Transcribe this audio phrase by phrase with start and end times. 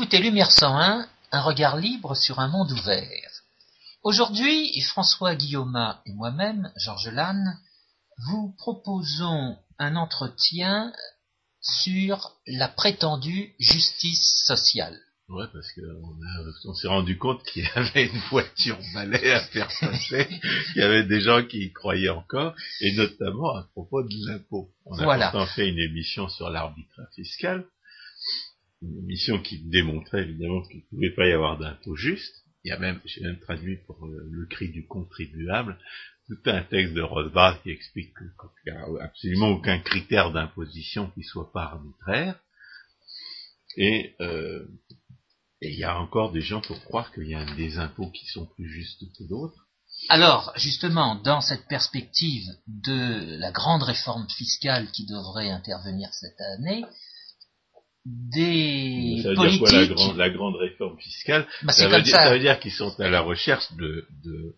[0.00, 3.30] écoutez Lumière 101, un regard libre sur un monde ouvert.
[4.04, 7.58] Aujourd'hui, François Guillaume et moi-même, Georges Lannes,
[8.28, 10.92] vous proposons un entretien
[11.60, 14.96] sur la prétendue justice sociale.
[15.30, 19.68] Ouais, parce qu'on on s'est rendu compte qu'il y avait une voiture balai à faire
[19.80, 20.28] passer,
[20.72, 24.70] qu'il y avait des gens qui y croyaient encore, et notamment à propos de l'impôt.
[24.86, 25.30] On a Voilà.
[25.32, 27.66] pourtant fait une émission sur l'arbitraire fiscal,
[28.82, 32.44] une émission qui démontrait évidemment qu'il ne pouvait pas y avoir d'impôt juste.
[32.64, 35.78] Il y a même, j'ai même traduit pour le, le cri du contribuable,
[36.26, 38.24] tout un texte de Rothbard qui explique que-
[38.62, 42.38] qu'il n'y a absolument aucun critère d'imposition qui soit pas arbitraire.
[43.76, 44.66] Et euh,
[45.60, 48.26] et il y a encore des gens pour croire qu'il y a des impôts qui
[48.26, 49.66] sont plus justes que d'autres.
[50.08, 56.84] Alors, justement, dans cette perspective de la grande réforme fiscale qui devrait intervenir cette année,
[58.30, 59.96] des ça veut dire quoi la politiques...
[59.96, 62.24] grande, la grande réforme fiscale Bah, ça, veut comme dire, ça.
[62.24, 64.54] ça veut dire qu'ils sont à la recherche de, de,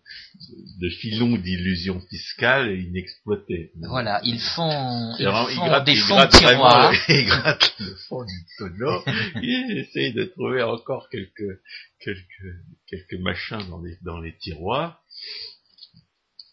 [0.81, 3.71] de filons d'illusions fiscales inexploitées.
[3.89, 6.91] Voilà, ils font, ils vraiment- ils font grattent- des ils fonds de grattent vraiment tiroir.
[6.91, 9.03] le- Ils grattent le fond du tonneau.
[9.41, 11.59] ils essayent de trouver encore quelques,
[11.99, 12.55] quelques,
[12.87, 15.01] quelques machins dans les, dans les tiroirs.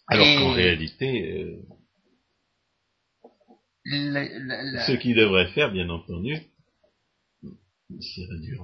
[0.07, 1.57] Alors Et- qu'en réalité, euh,
[3.85, 6.37] La- la- la- Ce qu'ils devraient faire, bien entendu,
[8.01, 8.63] c'est réduire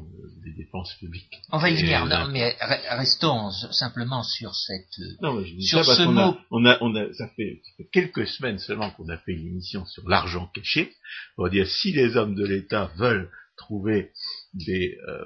[0.57, 1.41] dépenses publiques.
[1.51, 4.99] On va y venir, non, mais re- restons simplement sur cette...
[5.01, 7.13] euh, Non, mais je dis Sur ça parce ce mot- a, on a, on a,
[7.15, 10.93] ça fait, ça fait quelques semaines seulement qu'on a fait une émission sur l'argent caché.
[11.39, 14.13] On va dire si les hommes de l'État veulent trouver
[14.53, 15.25] des, euh,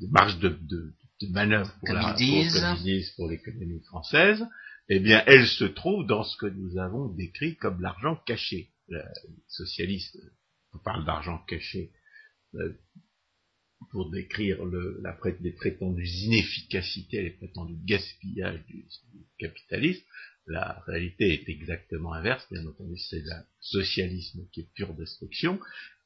[0.00, 2.60] des marges de, de, de manœuvre pour, Comme la, ils pour- disent.
[2.60, 4.44] comme ils disent pour l'économie française,
[4.88, 8.70] eh bien, elles se trouvent dans ce que nous avons décrit comme l'argent caché.
[8.88, 9.00] Les
[9.48, 10.16] socialistes,
[10.74, 11.90] on parle d'argent caché
[12.54, 12.72] euh,
[13.90, 18.86] pour décrire le, la, les prétendues inefficacités, les prétendus gaspillages du,
[19.38, 20.02] capitalisme.
[20.46, 25.58] La réalité est exactement inverse, bien entendu, c'est le socialisme qui est pure destruction.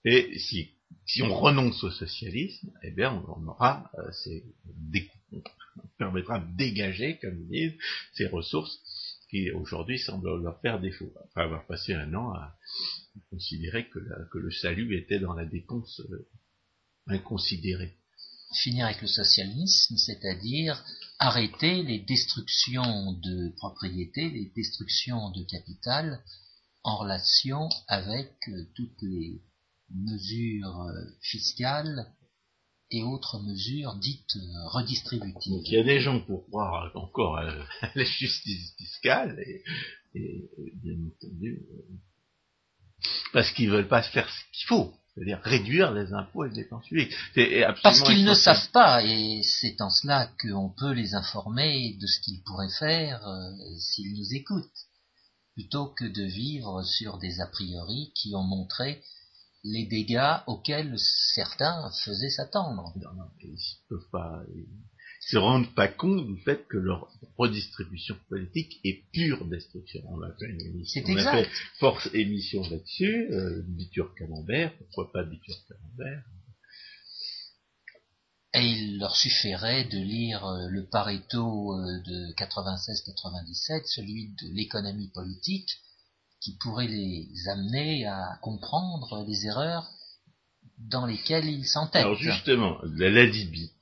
[0.04, 0.70] Et si,
[1.06, 4.40] si on renonce au socialisme, eh bien, on, aura, euh,
[5.32, 7.78] on permettra de dégager, comme ils disent,
[8.14, 8.80] ces ressources
[9.28, 11.12] qui aujourd'hui semblent leur faire défaut.
[11.24, 12.56] Après avoir passé un an à
[13.30, 16.26] considérer que, la- que le salut était dans la dépense euh,
[17.12, 17.96] inconsidérée.
[18.52, 20.82] finir avec le socialisme, c'est-à-dire
[21.18, 26.20] arrêter les destructions de propriété, les destructions de capital
[26.82, 29.42] en relation avec euh, toutes les
[29.94, 32.06] mesures euh, fiscales
[32.90, 35.52] et autres mesures dites euh, redistributives.
[35.52, 37.36] Donc il y a des gens pour croire encore
[37.82, 39.38] à la justice fiscale
[40.14, 40.50] et,
[40.82, 41.62] bien entendu
[43.32, 46.86] parce qu'ils veulent pas faire ce qu'il faut, c'est-à-dire réduire les impôts et les dépenses
[46.86, 47.14] publiques.
[47.82, 52.20] Parce qu'ils ne savent pas, et c'est en cela qu'on peut les informer de ce
[52.20, 54.64] qu'ils pourraient faire euh, s'ils nous écoutent,
[55.52, 59.02] plutôt que de vivre sur des a priori qui ont montré
[59.62, 62.90] les dégâts auxquels certains faisaient s'attendre.
[62.96, 63.58] Non, non, ils
[63.90, 64.66] peuvent pas, ils
[65.20, 70.00] se rendent pas compte du fait que leur redistribution politique est pure destruction.
[70.08, 75.12] On a fait une émission, on a fait force émission là-dessus, euh, Bitur Camembert, pourquoi
[75.12, 76.24] pas Bitur Camembert
[78.54, 85.10] Et il leur suffirait de lire euh, le Pareto euh, de 96-97, celui de l'économie
[85.12, 85.68] politique,
[86.40, 89.90] qui pourrait les amener à comprendre les erreurs
[90.78, 92.00] dans lesquelles ils s'entêtent.
[92.00, 93.72] Alors justement, la ladibie,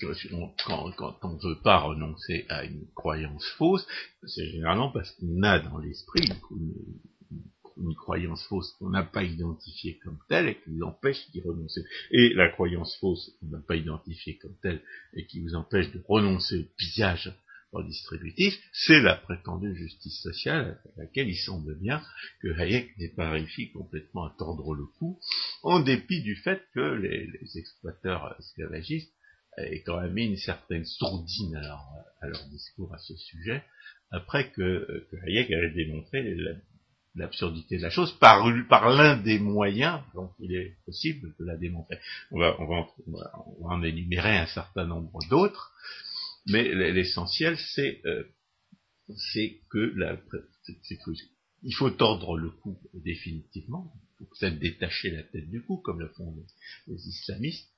[0.00, 3.86] quand, on ne veut pas renoncer à une croyance fausse,
[4.26, 10.18] c'est généralement parce qu'on a dans l'esprit une, croyance fausse qu'on n'a pas identifiée comme
[10.28, 11.84] telle et qui nous empêche d'y renoncer.
[12.10, 14.82] Et la croyance fausse qu'on n'a pas identifiée comme telle
[15.14, 17.32] et qui vous empêche de renoncer au pillage
[17.72, 22.00] redistributif, c'est la prétendue justice sociale à laquelle il semble bien
[22.40, 25.18] que Hayek n'ait pas réussi complètement à tordre le cou,
[25.64, 29.12] en dépit du fait que les, les exploiteurs esclavagistes
[29.58, 31.84] aient quand même une certaine sourdine à leur,
[32.20, 33.62] à leur discours à ce sujet,
[34.10, 36.52] après que, que Hayek avait démontré la-
[37.16, 41.98] l'absurdité de la chose par, l'un des moyens dont il est possible de la démontrer.
[42.30, 42.56] On va,
[43.62, 45.72] en, énumérer un certain nombre d'autres,
[46.46, 46.62] mais
[46.92, 48.24] l'essentiel c'est euh,
[49.32, 50.16] c'est que la,
[51.62, 56.00] il faut tordre le cou définitivement, il faut peut-être détacher la tête du cou comme
[56.00, 56.34] le font
[56.88, 57.73] les, islamistes, euh,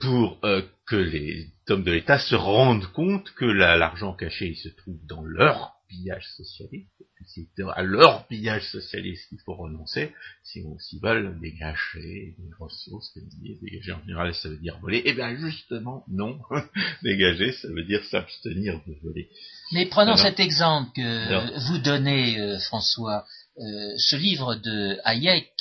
[0.00, 4.56] pour euh, que les hommes de l'État se rendent compte que la- l'argent caché il
[4.56, 6.88] se trouve dans leur pillage socialiste,
[7.26, 13.16] c'est à leur pillage socialiste qu'il faut renoncer, si on s'y veulent dégager des ressources,
[13.60, 13.92] dégager.
[13.92, 16.40] En général ça veut dire voler, et eh bien justement non,
[17.02, 19.28] dégager ça veut dire s'abstenir de voler.
[19.72, 23.24] Mais prenons cet exemple que vous donnez euh, François,
[23.58, 23.62] euh,
[23.98, 25.52] ce livre de Hayek,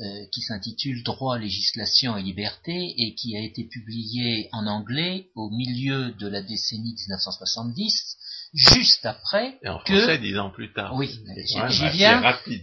[0.00, 5.50] euh, qui s'intitule Droit, législation et liberté et qui a été publié en anglais au
[5.50, 8.16] milieu de la décennie 1970,
[8.54, 10.94] juste après et en français, dix ans plus tard.
[10.94, 11.10] Oui,
[11.70, 12.20] j'y viens.
[12.20, 12.62] rapide.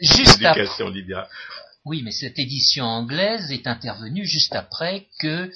[0.00, 0.66] Juste après.
[1.84, 5.50] Oui, mais cette édition anglaise est intervenue juste après que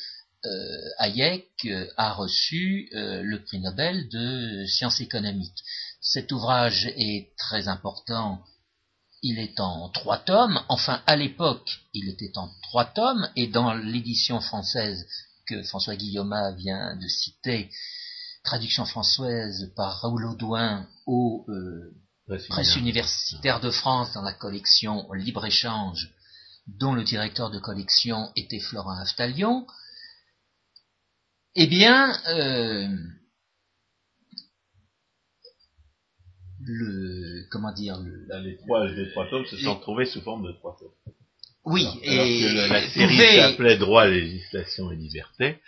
[0.44, 5.64] euh, Hayek euh, a reçu le prix Nobel de sciences économiques.
[6.02, 8.42] Cet ouvrage est très important
[9.28, 13.74] il est en trois tomes, enfin à l'époque il était en trois tomes, et dans
[13.74, 15.04] l'édition française
[15.46, 17.70] que François Guillaume vient de citer,
[18.44, 21.92] traduction française par Raoul Audouin au euh,
[22.48, 26.12] Presse universitaire de France dans la collection Libre-Échange,
[26.66, 29.66] dont le directeur de collection était Florent Aftalion,
[31.54, 32.88] eh bien, euh,
[36.64, 40.52] le comment dire le, les trois les trois tomes se sont trouvés sous forme de
[40.52, 41.14] trois tomes.
[41.64, 45.58] Oui, et que la série s'appelait Droit, législation et liberté,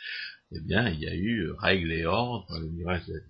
[0.52, 3.20] eh bien, il y a eu règles et ordres, le mirage de,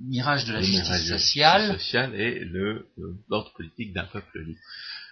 [0.00, 1.72] mirage de la justice sociale.
[1.72, 2.86] sociale et le
[3.28, 4.60] l'ordre politique d'un peuple libre.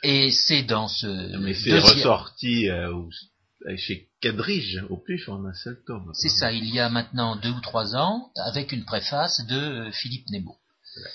[0.05, 2.93] Et c'est dans ce mais c'est ressorti euh,
[3.77, 6.11] chez Cadrige au plus en un seul tome.
[6.15, 10.31] C'est ça, il y a maintenant deux ou trois ans, avec une préface de Philippe
[10.31, 10.57] Nebo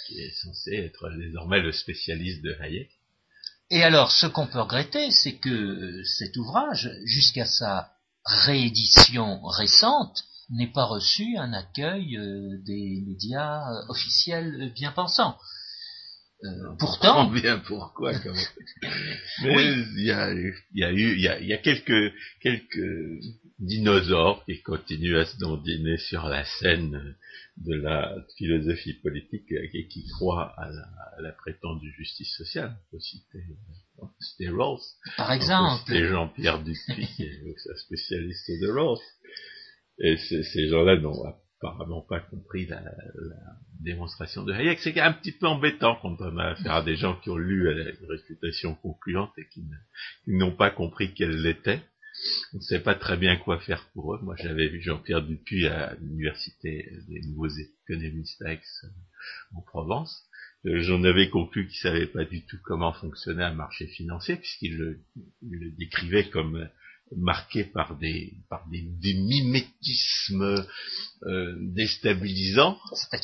[0.07, 2.89] qui est censé être désormais le spécialiste de Hayek.
[3.69, 7.91] Et alors, ce qu'on peut regretter, c'est que cet ouvrage, jusqu'à sa
[8.25, 15.37] réédition récente, n'ait pas reçu un accueil euh, des médias officiels bien pensants.
[16.43, 18.91] Euh, pourtant, bien pourquoi quand même.
[19.43, 23.23] Mais il y, a, eu, il y a, quelques quelques
[23.61, 27.15] dinosaures qui continuent à se dandiner sur la scène
[27.57, 30.69] de la philosophie politique et qui croient à
[31.19, 32.75] la, prétendue justice sociale.
[32.91, 34.79] On peut citer, Rawls.
[35.15, 35.83] Par exemple.
[35.87, 38.99] C'est Jean-Pierre Dupuis, qui est spécialiste de Rawls.
[39.99, 41.23] Et ces gens-là n'ont
[41.61, 42.81] apparemment pas compris la,
[43.81, 44.79] démonstration de Hayek.
[44.79, 47.69] C'est un petit peu embêtant quand on a affaire à des gens qui ont lu
[47.69, 49.63] une réputation concluante et qui
[50.27, 51.81] n'ont pas compris qu'elle l'était.
[52.53, 54.19] On ne sait pas très bien quoi faire pour eux.
[54.21, 58.61] Moi, j'avais vu Jean-Pierre Dupuis à l'université des nouveaux économistes à Aix,
[59.55, 60.25] en Provence.
[60.65, 64.77] Euh, j'en avais conclu qu'il savait pas du tout comment fonctionnait un marché financier, puisqu'il
[64.77, 65.01] le,
[65.77, 66.69] décrivait comme
[67.17, 68.83] marqué par des par des,
[69.13, 70.65] mimétismes
[71.23, 72.79] euh, déstabilisants,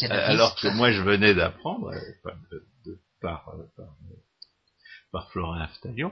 [0.10, 3.96] alors que moi je venais d'apprendre euh, par, par,
[5.12, 6.12] par Florent Aftalion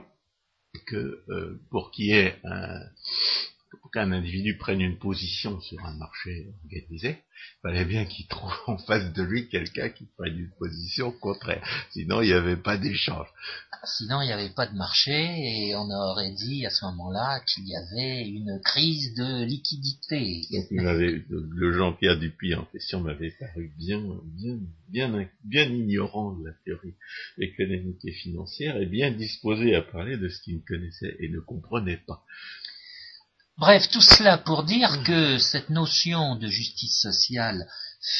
[0.84, 2.80] que euh, pour qu'il y ait un,
[3.70, 8.52] pour qu'un individu prenne une position sur un marché organisé, il fallait bien qu'il trouve
[8.66, 11.66] en face de lui quelqu'un qui prenne une position contraire.
[11.90, 13.26] Sinon, il n'y avait pas d'échange.
[13.84, 17.66] Sinon, il n'y avait pas de marché et on aurait dit à ce moment-là qu'il
[17.68, 20.42] y avait une crise de liquidité.
[20.70, 24.58] le Jean-Pierre Dupuis en question m'avait paru bien, bien,
[24.88, 26.94] bien, bien ignorant de la théorie
[27.38, 31.40] économique et financière et bien disposé à parler de ce qu'il ne connaissait et ne
[31.40, 32.24] comprenait pas.
[33.58, 37.66] Bref, tout cela pour dire que cette notion de justice sociale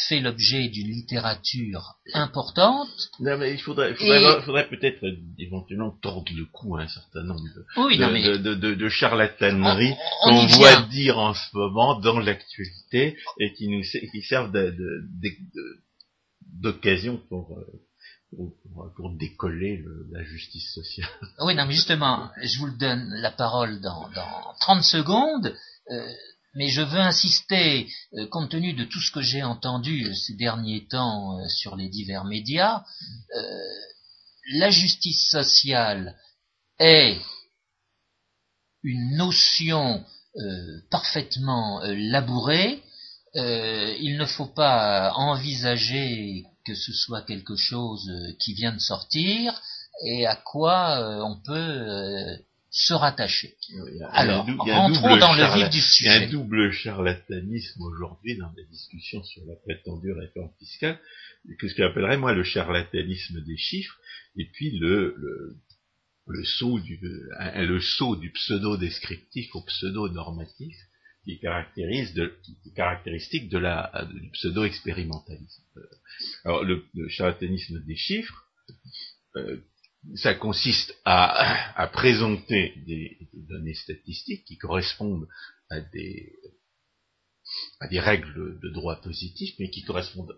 [0.08, 2.88] fait l'objet d'une littérature importante.
[3.20, 5.04] Non, mais il faudrait, faudrait, peut-être
[5.38, 7.42] éventuellement tordre le cou à un certain nombre
[7.76, 13.68] de, de, de, de, charlataneries qu'on voit dire en ce moment dans l'actualité et qui
[13.68, 14.52] nous qui servent
[16.60, 17.58] d'occasion pour
[18.34, 18.44] euh,
[18.96, 21.08] pour, décoller la justice sociale.
[21.40, 25.54] Oui, non, mais justement, je vous le donne la parole dans, dans 30 secondes,
[25.90, 26.12] euh,
[26.54, 30.86] mais je veux insister, euh, compte tenu de tout ce que j'ai entendu ces derniers
[30.88, 32.84] temps euh, sur les divers médias,
[34.58, 36.16] la justice sociale
[36.78, 37.18] est
[38.82, 40.04] une notion
[40.90, 42.82] parfaitement labourée.
[43.34, 49.60] il ne faut pas envisager que ce soit quelque chose euh, qui vient de sortir
[50.04, 52.36] et à quoi euh, on peut euh,
[52.70, 53.54] se rattacher.
[54.12, 56.16] Alors, rentrons dans le vif du sujet.
[56.16, 60.98] Il y a un double charlatanisme aujourd'hui dans les discussions sur la prétendue réforme fiscale,
[61.58, 63.96] que ce que j'appellerais moi le charlatanisme des chiffres,
[64.36, 65.56] et puis le, le,
[66.26, 70.76] le saut du, le saut du pseudo-descriptif au pseudo-normatif,
[71.26, 75.64] qui caractérise est caractéristique de la, du pseudo-expérimentalisme.
[76.44, 78.46] Alors, le, charlatanisme des chiffres,
[79.34, 79.58] euh,
[80.14, 85.26] ça consiste à, présenter des, données statistiques qui correspondent
[85.68, 86.32] à des,
[87.90, 90.32] des règles de droit positif, mais qui correspondent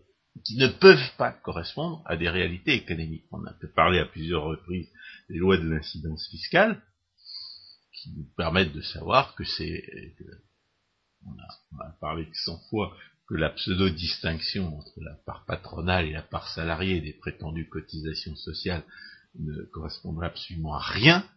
[0.44, 3.24] qui ne peuvent pas correspondre à des réalités économiques.
[3.32, 4.88] On a parlé à plusieurs reprises
[5.28, 6.80] des lois de l'incidence fiscale,
[7.92, 10.14] qui nous permettent de savoir que c'est,
[11.72, 12.96] on a, parlé cent fois
[13.28, 18.84] que la pseudo-distinction entre la part patronale et la part salariée des prétendues cotisations sociales
[19.38, 21.28] ne correspondrait absolument à rien.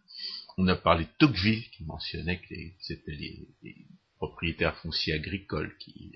[0.56, 3.48] On a parlé de Tocqueville qui mentionnait que c'était les,
[4.16, 6.12] propriétaires fonciers agricoles qui,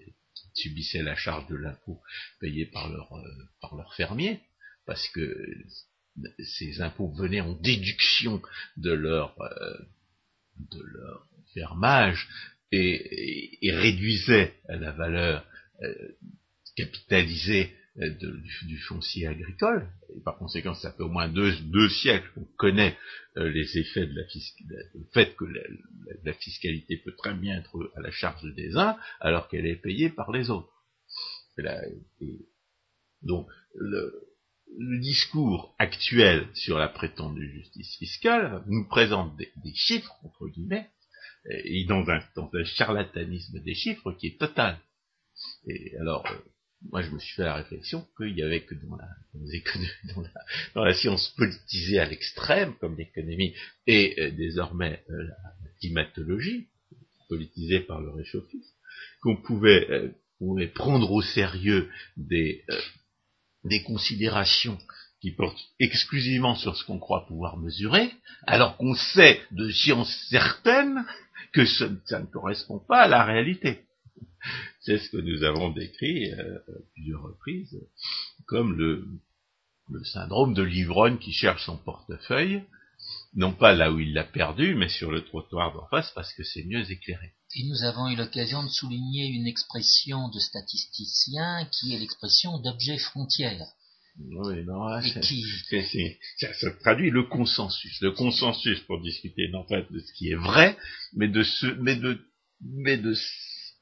[0.54, 2.00] subissaient la charge de l'impôt
[2.40, 4.40] payé par leurs euh, par leurs fermiers,
[4.86, 5.36] parce que
[6.38, 8.40] ces impôts venaient en déduction
[8.78, 9.76] de leur euh,
[10.58, 12.28] de leur fermage
[12.72, 15.46] et, et, réduisaient la valeur
[15.82, 15.94] euh,
[16.76, 19.88] capitalisée euh, du, foncier agricole.
[20.14, 22.96] Et par conséquent, ça fait au moins deux, deux siècles qu'on connaît
[23.38, 25.44] euh, les effets de la fiscalité, le fait que
[26.24, 30.10] la, fiscalité peut très bien être à la charge des uns, alors qu'elle est payée
[30.10, 30.72] par les autres.
[33.22, 34.12] donc, le,
[34.78, 40.90] le, discours actuel sur la prétendue justice fiscale nous présente des, chiffres, entre guillemets,
[41.48, 44.78] et dans un, dans un charlatanisme des chiffres qui est total.
[45.66, 46.34] Et alors, euh,
[46.90, 49.08] moi je me suis fait la réflexion qu'il y avait que dans la,
[50.74, 53.54] dans, la, science politisée à l'extrême, comme l'économie,
[53.86, 56.68] et euh, désormais euh, la climatologie,
[57.28, 58.72] politisée par le réchauffisme,
[59.22, 62.64] qu'on pouvait, euh, pouvait, prendre au sérieux des,
[63.64, 64.78] des considérations
[65.20, 68.12] qui portent exclusivement sur ce qu'on croit pouvoir mesurer,
[68.46, 71.04] alors qu'on sait de science certaine
[71.52, 73.86] que ça ne correspond pas à la réalité.
[74.80, 76.58] C'est ce que nous avons décrit euh,
[76.94, 77.80] plusieurs reprises
[78.46, 79.08] comme le,
[80.04, 82.62] syndrome de l'ivrogne qui cherche son portefeuille,
[83.34, 86.42] non pas là où il l'a perdu, mais sur le trottoir d'en face parce que
[86.42, 87.32] c'est mieux éclairé.
[87.54, 92.98] Et nous avons eu l'occasion de souligner une expression de statisticien qui est l'expression d'objet
[92.98, 93.66] frontière.
[94.18, 95.44] Oui, non, qui...
[96.38, 98.00] ça, traduit le consensus.
[98.00, 100.76] Le consensus pour discuter non pas de ce qui est vrai,
[101.14, 102.18] mais de ce, mais de,
[102.60, 103.14] mais de,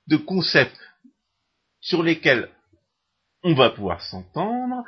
[0.08, 0.78] de concepts
[1.80, 2.48] sur lesquels
[3.42, 4.84] on va pouvoir s'entendre,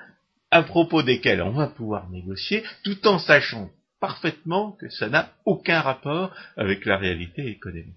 [0.50, 5.80] à propos desquels on va pouvoir négocier, tout en sachant parfaitement que ça n'a aucun
[5.80, 7.96] rapport avec la réalité économique.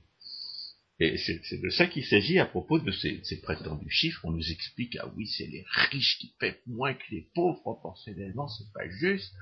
[1.02, 4.20] Et c'est de ça qu'il s'agit à propos de ces, prétendus chiffres.
[4.26, 8.50] On nous explique, ah oui, c'est les riches qui paient moins que les pauvres, proportionnellement,
[8.50, 9.34] c'est pas juste.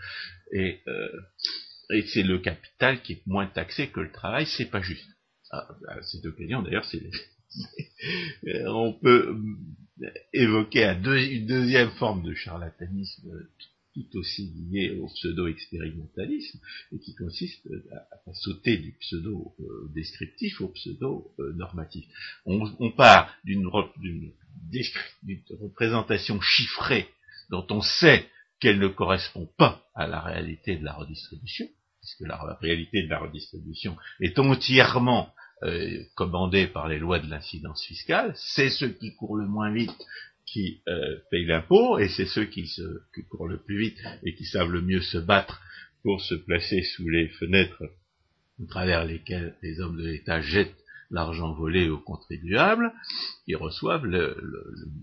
[0.51, 1.21] Et, euh,
[1.89, 5.09] et c'est le capital qui est moins taxé que le travail, c'est pas juste.
[5.51, 7.01] Ah, à cette occasion, d'ailleurs, c'est
[8.47, 9.35] euh, on peut
[10.03, 13.47] euh, évoquer une deuxième forme de charlatanisme
[13.97, 16.59] tout aussi liée au pseudo-expérimentalisme
[16.91, 22.05] et qui consiste à, sauter du pseudo-descriptif au pseudo-normatif.
[22.45, 23.67] On, part d'une
[25.59, 27.07] représentation chiffrée
[27.49, 31.67] dont on sait qu'elle ne correspond pas à la réalité de la redistribution,
[32.01, 37.83] puisque la réalité de la redistribution est entièrement euh, commandés par les lois de l'incidence
[37.83, 40.05] fiscale, c'est ceux qui courent le moins vite
[40.47, 42.81] qui euh, payent l'impôt, et c'est ceux qui, se,
[43.13, 45.61] qui courent le plus vite et qui savent le mieux se battre
[46.03, 47.83] pour se placer sous les fenêtres
[48.63, 50.75] à travers lesquelles les hommes de l'État jettent
[51.09, 52.91] l'argent volé aux contribuables,
[53.45, 54.37] qui reçoivent le,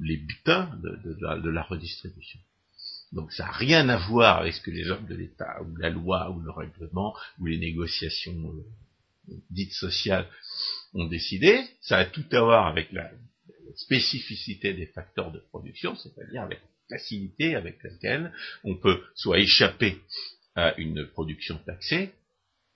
[0.02, 2.40] les butins de, la, de, la, redistribution.
[3.12, 5.90] Donc ça n'a rien à voir avec ce que les hommes de l'État, ou la
[5.90, 8.52] loi, ou le règlement, ou les négociations
[9.30, 10.28] euh, dites sociales
[10.92, 13.10] ont décidé, ça a tout à voir avec la
[13.76, 19.98] spécificité des facteurs de production, c'est-à-dire avec la facilité avec laquelle on peut soit échapper
[20.54, 22.12] à une production taxée,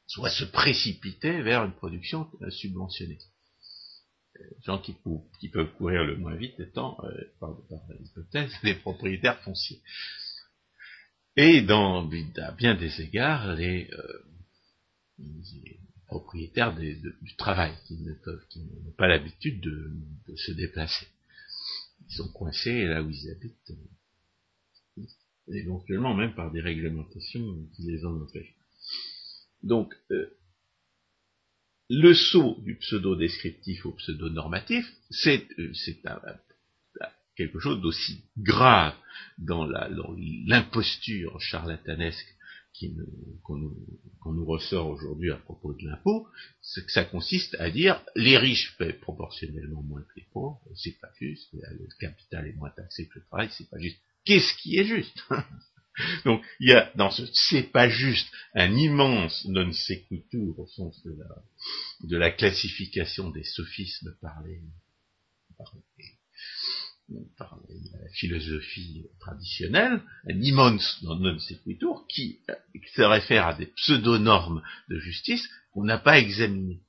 [0.06, 3.18] soit se précipiter vers une production subventionnée.
[4.40, 4.94] Les gens qui,
[5.48, 7.56] peuvent courir le moins vite étant, euh, par,
[7.98, 9.80] l'hypothèse, les propriétaires fonciers.
[11.36, 14.24] Et dans, à bien des égards, les, euh,
[16.08, 21.06] propriétaires du travail, qui n'ont pas l'habitude de, se déplacer.
[22.08, 23.72] Ils sont coincés là où ils habitent,
[24.98, 25.04] euh,
[25.48, 28.54] éventuellement même par des réglementations qui les en empêchent.
[29.62, 30.34] Donc, euh,
[31.90, 35.72] le saut du pseudo-descriptif au pseudo-normatif, c'est euh,
[37.36, 38.94] quelque chose d'aussi grave
[39.38, 42.37] dans l'imposture charlatanesque
[43.42, 46.28] qu'on nous, ressort aujourd'hui à propos de l'impôt,
[46.60, 50.98] c'est que ça consiste à dire les riches paient proportionnellement moins que les pauvres, c'est
[51.00, 53.98] pas juste, le capital est moins taxé que le travail, c'est pas juste.
[54.24, 55.22] Qu'est-ce qui est juste?
[56.24, 61.02] Donc, il y a dans ce c'est pas juste un immense non sequitur au sens
[62.00, 64.60] de la, classification des sophismes par les,
[65.56, 65.74] par
[67.08, 72.40] la philosophie traditionnelle, un immense non sequitur qui,
[72.94, 76.82] se réfère à des pseudo-normes de justice qu'on n'a pas examinées.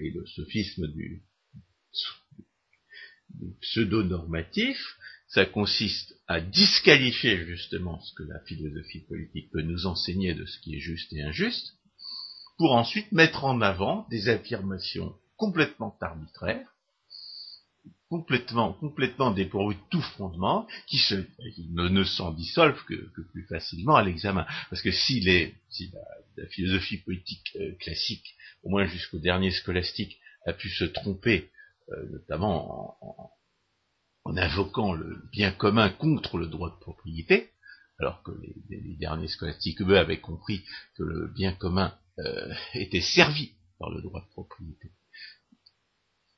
[0.00, 1.22] Et le sophisme du,
[3.30, 4.78] du pseudo-normatif,
[5.28, 10.58] ça consiste à disqualifier justement ce que la philosophie politique peut nous enseigner de ce
[10.60, 11.74] qui est juste et injuste,
[12.58, 16.68] pour ensuite mettre en avant des affirmations complètement arbitraires,
[18.08, 21.00] complètement, complètement dépourvues de tout fondement, qui,
[21.70, 24.46] ne, s'en dissolvent que, plus facilement à l'examen.
[24.70, 30.18] Parce que si, les, si la, philosophie politique euh, classique, au moins jusqu'au dernier scolastique,
[30.44, 31.50] a pu se tromper,
[31.90, 33.30] euh, notamment en,
[34.26, 37.50] en invoquant le bien commun contre le droit de propriété,
[37.98, 38.32] alors que
[38.68, 40.64] les, derniers scolastiques, eux, avaient compris
[40.96, 44.90] que le bien commun euh, était servi par le droit de propriété.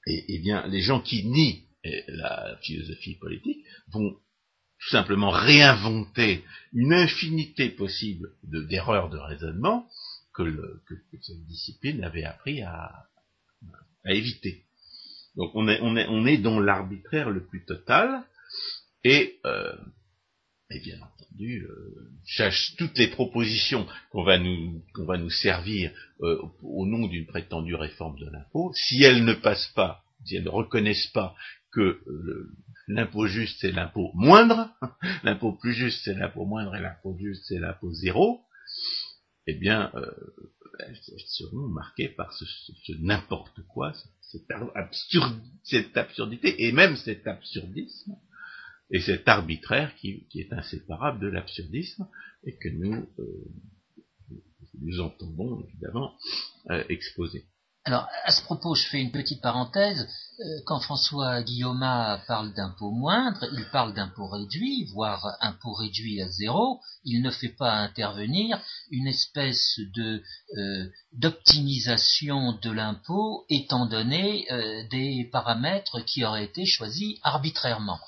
[0.09, 6.45] Et, et, bien, les gens qui nient eh, la philosophie politique vont tout simplement réinventer
[6.73, 9.87] une infinité possible d'erreurs de, raisonnement
[10.35, 10.81] que,
[11.21, 13.07] cette discipline avait appris à,
[14.07, 14.65] éviter.
[15.37, 18.25] Donc on est dans l'arbitraire le plus total,
[19.05, 19.77] et, euh,
[20.71, 22.47] et bien entendu, euh,
[22.77, 27.75] toutes les propositions qu'on va nous, qu'on va nous servir euh, au nom d'une prétendue
[27.75, 31.35] réforme de l'impôt, si elles ne passent pas, si elles ne reconnaissent pas
[31.73, 32.01] que
[32.87, 34.71] l'impôt juste c'est l'impôt moindre,
[35.23, 38.43] l'impôt plus juste c'est l'impôt moindre et l'impôt juste c'est l'impôt zéro,
[39.47, 40.11] eh bien, euh,
[40.81, 43.95] elles, seront marquées par ce, ce n'importe quoi,
[45.65, 48.13] cette, absurdité, et même cet absurdisme,
[48.91, 52.09] et cet arbitraire qui, est inséparable de l'absurdisme,
[52.45, 56.15] et que nous, euh, entendons évidemment
[56.71, 57.45] euh, exposer.
[57.85, 60.07] Alors, à ce propos, je fais une petite parenthèse.
[60.41, 61.81] Euh, quand François Guillaume
[62.27, 66.81] parle d'impôt moindre, il parle d'impôt réduit, voire impôt réduit à zéro.
[67.05, 68.61] Il ne fait pas intervenir
[68.91, 69.81] une espèce
[71.13, 74.47] d'optimisation de l'impôt étant donné
[74.91, 78.01] des paramètres qui auraient été choisis arbitrairement.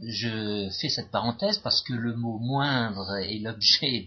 [0.00, 4.06] Je fais cette parenthèse parce que le mot moindre est l'objet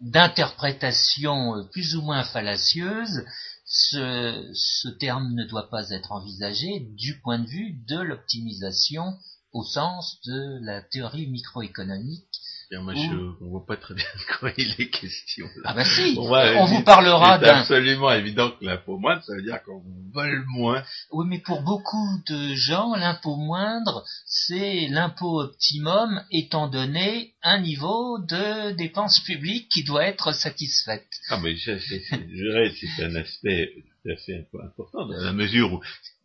[0.00, 3.24] d'interprétations plus ou moins fallacieuses.
[3.64, 9.16] Ce, terme ne doit pas être envisagé du point de vue de l'optimisation
[9.52, 12.41] au sens de la théorie microéconomique
[12.80, 15.46] moi, je, on voit pas très bien de quoi il est question.
[15.56, 15.62] Là.
[15.64, 17.46] Ah bah si, on, vous parlera d'un...
[17.46, 19.82] C'est absolument évident que l'impôt moindre, ça veut dire qu'on
[20.12, 20.82] vole moins.
[21.12, 28.18] Oui, mais pour beaucoup de gens, l'impôt moindre, c'est l'impôt optimum étant donné un niveau
[28.18, 31.08] de dépenses publiques qui doit être satisfaite.
[31.28, 35.80] Ah mais je, dirais c'est un aspect tout à fait important dans la mesure où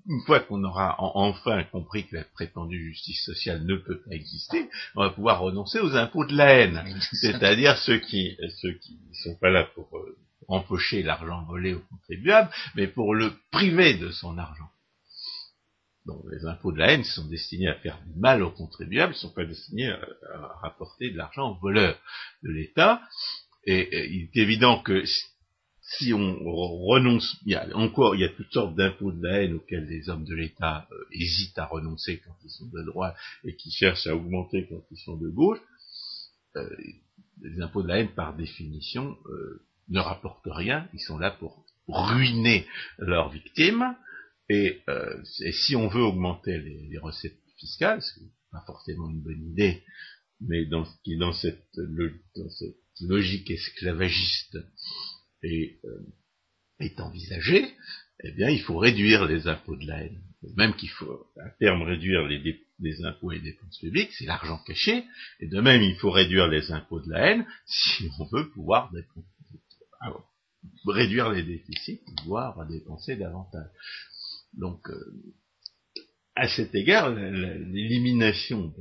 [0.08, 4.70] une fois qu'on aura enfin compris que la prétendue justice sociale ne peut pas exister,
[4.96, 6.84] on va pouvoir renoncer aux impôts de la haine.
[7.22, 10.18] C'est-à-dire ceux qui ceux qui sont pas là pour euh,
[10.48, 14.70] empocher l'argent volé au contribuable, mais pour le priver de son argent.
[16.06, 19.18] Donc les impôts de la haine sont destinés à faire du mal aux contribuables, ils
[19.18, 20.00] ne sont pas destinés à,
[20.62, 22.00] rapporter de l'argent aux voleurs
[22.44, 23.02] de l'État.
[23.66, 25.04] et, il est évident que
[25.88, 29.42] si on renonce, il y a encore, il y a toutes sortes d'impôts de la
[29.42, 33.16] haine auxquels les hommes de l'État euh, hésitent à renoncer quand ils sont de droite
[33.46, 35.60] et qui cherchent à augmenter quand ils sont de gauche.
[36.58, 36.70] Euh,
[37.42, 40.90] les impôts de la haine, par définition, euh, ne rapportent rien.
[40.94, 43.96] Ils sont là pour ruiner leurs victimes.
[44.50, 44.82] Et,
[45.52, 49.84] si on veut augmenter les, recettes fiscales, ce qui n'est pas forcément une bonne idée,
[50.42, 50.86] mais dans,
[51.20, 54.58] dans cette, dans cette logique esclavagiste
[55.48, 56.06] est, euh,
[56.80, 57.66] est envisagé,
[58.24, 60.22] eh bien, il faut réduire les impôts de la haine.
[60.56, 64.60] Même qu'il faut, à terme, réduire les, les impôts et les dépenses publiques, c'est l'argent
[64.66, 65.04] caché,
[65.40, 68.92] et de même, il faut réduire les impôts de la haine si on veut pouvoir
[70.86, 73.70] réduire les déficits, pouvoir dépenser davantage.
[74.54, 75.34] Donc, euh,
[76.36, 78.74] à cet égard, l'élimination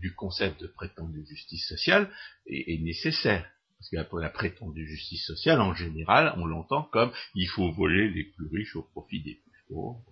[0.00, 2.10] du concept de prétendue justice sociale
[2.46, 3.46] est nécessaire.
[3.78, 8.24] Parce que la prétendue justice sociale, en général, on l'entend comme il faut voler les
[8.24, 10.02] plus riches au profit des plus pauvres.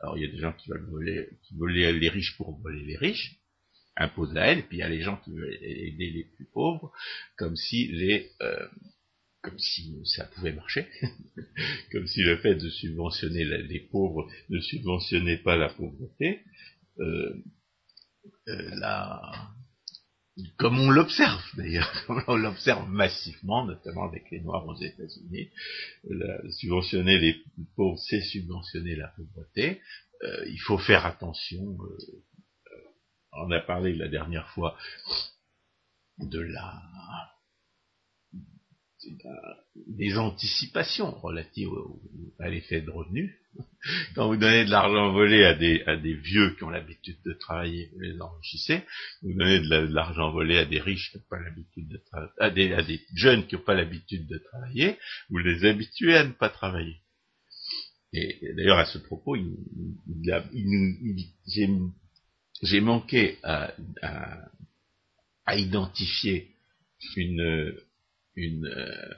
[0.00, 2.96] Alors il y a des gens qui veulent voler, qui les riches pour voler les
[2.96, 3.36] riches.
[3.96, 6.90] impose la haine, puis il y a les gens qui veulent aider les plus pauvres,
[7.36, 8.66] comme si les euh,
[9.42, 10.88] comme si ça pouvait marcher,
[11.92, 16.40] comme si le fait de subventionner les pauvres ne subventionnait pas la pauvreté.
[17.00, 17.42] Euh,
[18.48, 18.80] euh,
[20.56, 21.90] comme on l'observe d'ailleurs,
[22.28, 25.50] on l'observe massivement, notamment avec les Noirs aux États-Unis,
[26.50, 27.36] subventionner les
[27.76, 29.80] pauvres, c'est subventionner la pauvreté.
[30.22, 31.76] Euh, il faut faire attention.
[33.32, 34.76] on a parlé la dernière fois
[36.18, 36.82] de la
[39.74, 41.68] des anticipations relatives
[42.38, 43.38] à l'effet de revenu.
[44.14, 47.32] Quand vous donnez de l'argent volé à des, à des vieux qui ont l'habitude de
[47.32, 48.82] travailler, vous les enrichissez.
[49.22, 52.82] Vous donnez de l'argent volé à des riches qui n'ont pas l'habitude de travailler, à
[52.82, 54.98] des, jeunes qui n'ont pas l'habitude de travailler,
[55.30, 56.96] vous les habituez à ne pas travailler.
[58.12, 59.56] Et, d'ailleurs, à ce propos, il,
[62.62, 64.50] j'ai manqué à, à,
[65.46, 66.50] à identifier
[67.16, 67.74] une,
[68.36, 69.14] une, euh,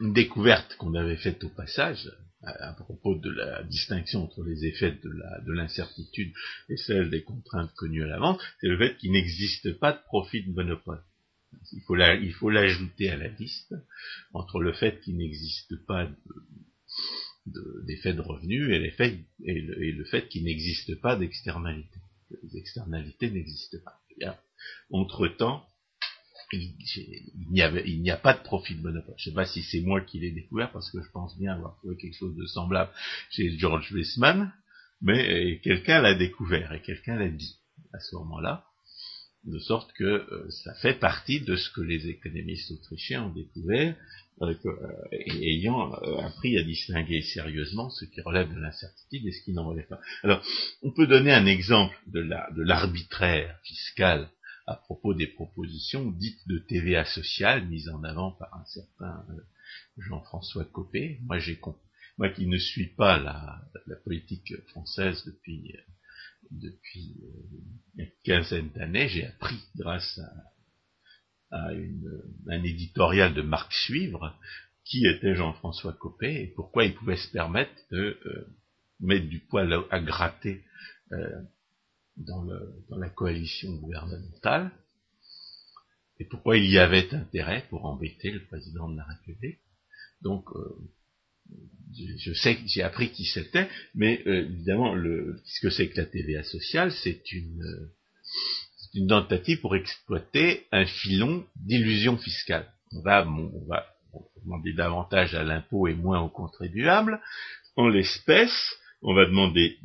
[0.00, 2.10] une découverte qu'on avait faite au passage
[2.44, 6.32] à, propos de la distinction entre les effets de l'incertitude
[6.68, 10.42] et celle des contraintes connues à l'avance, c'est le fait qu'il n'existe pas de profit
[10.44, 11.02] de monopole.
[11.72, 13.74] Il faut, il faut l'ajouter à la liste
[14.32, 16.10] entre le fait qu'il n'existe pas
[17.86, 18.94] d'effet de, de, revenus et,
[19.44, 22.00] et, le, et le fait qu'il n'existe pas d'externalité.
[22.42, 24.00] Les externalités n'existent pas.
[24.90, 25.66] Entre-temps,
[26.52, 29.14] il n'y a pas de profit de monopole.
[29.16, 31.54] Je ne sais pas si c'est moi qui l'ai découvert, parce que je pense bien
[31.54, 32.90] avoir trouvé quelque chose de semblable
[33.30, 34.52] chez George Weissman,
[35.00, 37.58] mais euh, quelqu'un l'a découvert et quelqu'un l'a dit
[37.92, 38.64] à ce moment-là,
[39.44, 43.96] de sorte que euh, ça fait partie de ce que les économistes autrichiens ont découvert,
[44.42, 44.54] euh,
[45.40, 49.88] ayant appris à distinguer sérieusement ce qui relève de l'incertitude et ce qui n'en relève
[49.88, 50.00] pas.
[50.22, 50.42] Alors,
[50.82, 52.20] on peut donner un exemple de
[52.62, 54.28] l'arbitraire fiscal
[54.66, 59.40] à propos des propositions dites de TVA sociale mises en avant par un certain euh,
[59.98, 61.18] Jean-François Copé.
[61.22, 61.60] Moi, j'ai
[62.18, 63.62] moi qui ne suis pas la,
[64.04, 65.80] politique française depuis euh,
[66.50, 70.18] depuis euh, une quinzaine d'années, j'ai appris grâce
[71.50, 71.68] à,
[72.48, 74.34] un éditorial de Marc Suivre
[74.86, 78.18] qui était Jean-François Copé et pourquoi il pouvait se permettre de
[79.00, 80.64] mettre du poil à, gratter
[82.16, 82.44] dans,
[82.90, 84.70] la coalition gouvernementale,
[86.18, 89.58] et pourquoi il y avait intérêt pour embêter le président de la République?
[90.20, 90.76] Donc, euh,
[92.18, 94.94] je sais j'ai appris qui c'était, mais euh, évidemment,
[95.44, 97.88] ce que c'est que la TVA sociale, c'est une,
[99.08, 102.70] tentative pour exploiter un filon d'illusion fiscale.
[102.92, 103.26] On va
[104.44, 107.20] demander davantage à l'impôt et moins aux contribuables.
[107.76, 109.78] En l'espèce, on va demander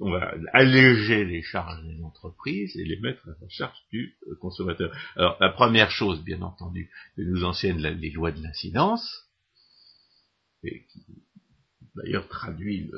[0.00, 4.34] on va alléger les charges des entreprises et les mettre à la charge du euh,
[4.40, 4.94] consommateur.
[5.14, 9.26] Alors la première chose, bien entendu, que nous enseignent les lois de l'incidence,
[10.64, 11.04] et qui
[11.94, 12.90] d'ailleurs traduit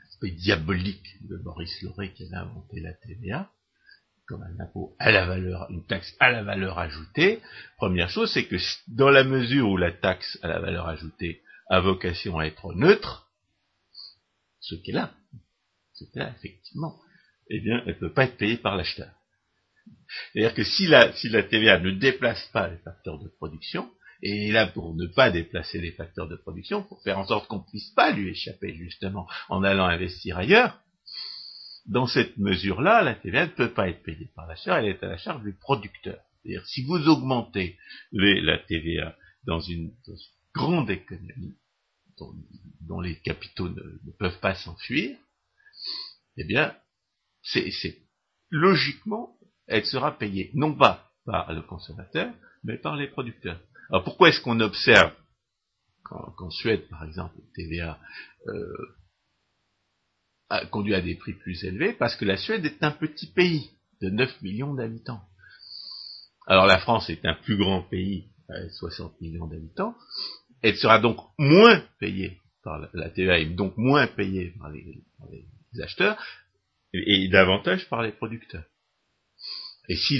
[0.00, 3.50] l'aspect diabolique de Maurice Lauré qui a inventé la TVA,
[4.26, 7.40] comme un impôt à la valeur, une taxe à la valeur ajoutée.
[7.76, 8.56] Première chose, c'est que
[8.88, 13.27] dans la mesure où la taxe à la valeur ajoutée a vocation à être neutre,
[14.60, 15.14] ce qu'elle a,
[15.94, 16.98] ce qu'elle a effectivement,
[17.50, 19.10] eh bien, elle ne peut pas être payée par l'acheteur.
[20.32, 23.90] C'est-à-dire que si la, si la TVA ne déplace pas les facteurs de production,
[24.22, 27.46] et est là pour ne pas déplacer les facteurs de production, pour faire en sorte
[27.46, 30.80] qu'on ne puisse pas lui échapper justement en allant investir ailleurs,
[31.86, 35.08] dans cette mesure-là, la TVA ne peut pas être payée par l'acheteur, elle est à
[35.08, 36.18] la charge du producteur.
[36.42, 37.78] C'est-à-dire si vous augmentez
[38.12, 39.92] la TVA dans une
[40.54, 41.56] grande économie,
[42.80, 45.16] dont, les capitaux ne, peuvent pas s'enfuir,
[46.36, 46.74] eh bien,
[47.42, 47.98] c'est
[48.50, 52.32] logiquement, elle sera payée non pas par le consommateur,
[52.64, 53.60] mais par les producteurs.
[53.90, 55.12] Alors pourquoi est-ce qu'on observe
[56.04, 57.98] qu'en Suède, par exemple, TVA
[58.46, 58.96] euh,
[60.48, 61.92] a conduit à des prix plus élevés?
[61.92, 65.22] Parce que la Suède est un petit pays de 9 millions d'habitants.
[66.46, 69.94] Alors la France est un plus grand pays, avec 60 millions d'habitants,
[70.62, 75.02] elle sera donc moins payée par la, TVA, et donc moins payée par les,
[75.82, 76.22] acheteurs,
[76.92, 78.64] et, davantage par les producteurs.
[79.88, 80.18] Et si,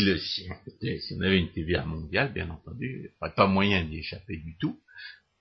[1.14, 4.56] on avait une TVA mondiale, bien entendu, il n'y aurait pas moyen d'y échapper du
[4.58, 4.80] tout,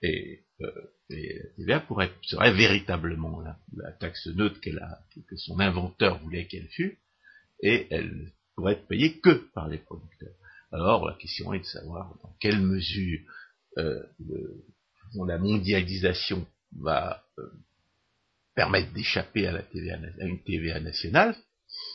[0.01, 0.71] et, euh,
[1.09, 6.99] la TVA pourrait, serait véritablement la, taxe neutre que son inventeur voulait qu'elle fût,
[7.61, 10.35] et elle pourrait être payée que par les producteurs.
[10.71, 13.19] Alors la question est de savoir dans quelle mesure
[13.77, 14.03] euh,
[15.15, 16.45] la mondialisation
[16.79, 17.43] va euh,
[18.55, 21.35] permettre d'échapper à, la TVA, une TVA nationale,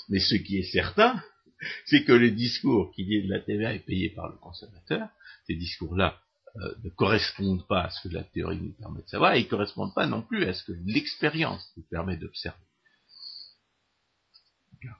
[0.09, 1.22] mais ce qui est certain,
[1.87, 5.09] c'est que les discours qui disent que la TVA est payée par le consommateur,
[5.46, 6.20] ces discours-là
[6.57, 9.44] euh, ne correspondent pas à ce que la théorie nous permet de savoir, et ils
[9.44, 12.59] ne correspondent pas non plus à ce que l'expérience nous permet d'observer.
[14.85, 14.90] Euh,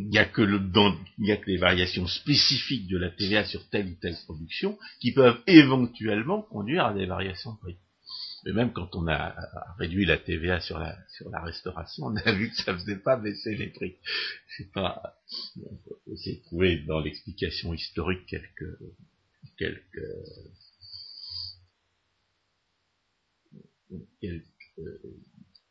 [0.00, 4.78] il n'y a, que les variations spécifiques de la TVA sur telle ou telle production
[5.00, 7.76] qui peuvent éventuellement conduire à des variations de prix.
[8.44, 9.34] Mais même quand on a
[9.78, 12.96] réduit la TVA sur la, sur la restauration, on a vu que ça ne faisait
[12.98, 13.96] pas baisser les prix.
[14.56, 15.14] C'est pas,
[15.56, 18.78] on peut essayer de trouver dans l'explication historique quelques,
[19.58, 19.82] quelques,
[24.20, 24.46] quelques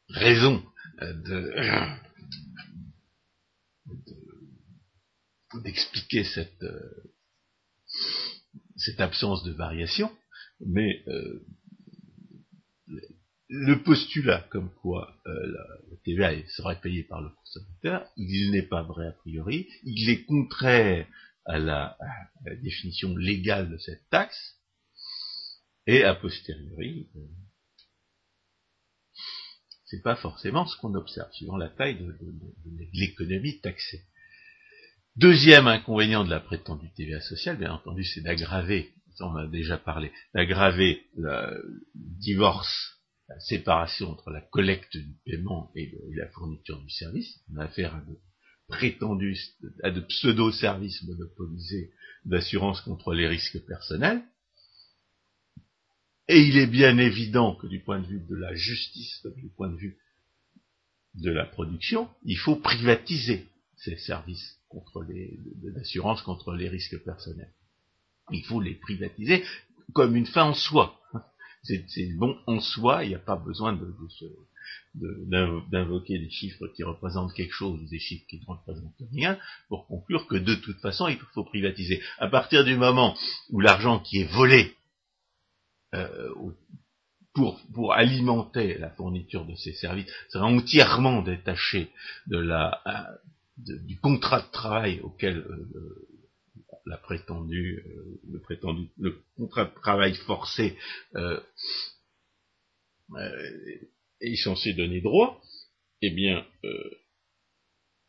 [0.10, 0.64] raisons
[1.02, 1.54] de,
[5.64, 6.66] d'expliquer cette,
[8.78, 10.12] cette absence de variation,
[10.66, 11.46] mais euh,
[13.50, 15.66] le postulat comme quoi euh, la,
[16.04, 21.08] TVA serait payée par le consommateur, il n'est pas vrai a priori, il est contraire
[21.46, 21.98] à la,
[22.62, 24.56] définition légale de cette taxe,
[25.88, 27.20] et a posteriori, euh,
[29.90, 32.16] c'est pas forcément ce qu'on observe, suivant la taille de,
[32.94, 34.04] l'économie taxée.
[35.16, 40.12] Deuxième inconvénient de la prétendue TVA sociale, bien entendu, c'est d'aggraver, on a déjà parlé,
[40.34, 43.00] d'aggraver le divorce
[43.30, 47.40] la séparation entre la collecte du paiement et, la fourniture du service.
[47.52, 48.18] On a affaire à de
[48.68, 49.38] prétendus,
[49.84, 51.92] à de pseudo-services monopolisés
[52.26, 54.22] d'assurance contre les risques personnels.
[56.30, 59.68] Et il est bien évident que du point de vue de la justice, du point
[59.68, 59.98] de vue
[61.16, 65.40] de la production, il faut privatiser ces services contre les,
[65.74, 67.52] d'assurance contre les risques personnels.
[68.32, 69.44] Il faut les privatiser
[69.94, 71.02] comme une fin en soi
[71.64, 73.78] c'est bon en soi, il n'y a pas besoin
[74.94, 79.88] d'invoquer des chiffres qui représentent quelque chose ou des chiffres qui ne représentent rien pour
[79.88, 82.04] conclure que de toute façon il faut privatiser.
[82.20, 83.18] À partir du moment
[83.50, 84.76] où l'argent qui est volé
[85.94, 86.30] euh,
[87.34, 91.90] pour, pour alimenter la fourniture de ces services sera entièrement détaché
[92.28, 96.08] de la, euh, du contrat de travail auquel euh,
[96.86, 100.78] la prétendue, euh, le prétendu, le contrat de travail forcé
[101.16, 101.40] euh,
[104.22, 105.42] est censé donner droit,
[106.02, 106.46] eh bien,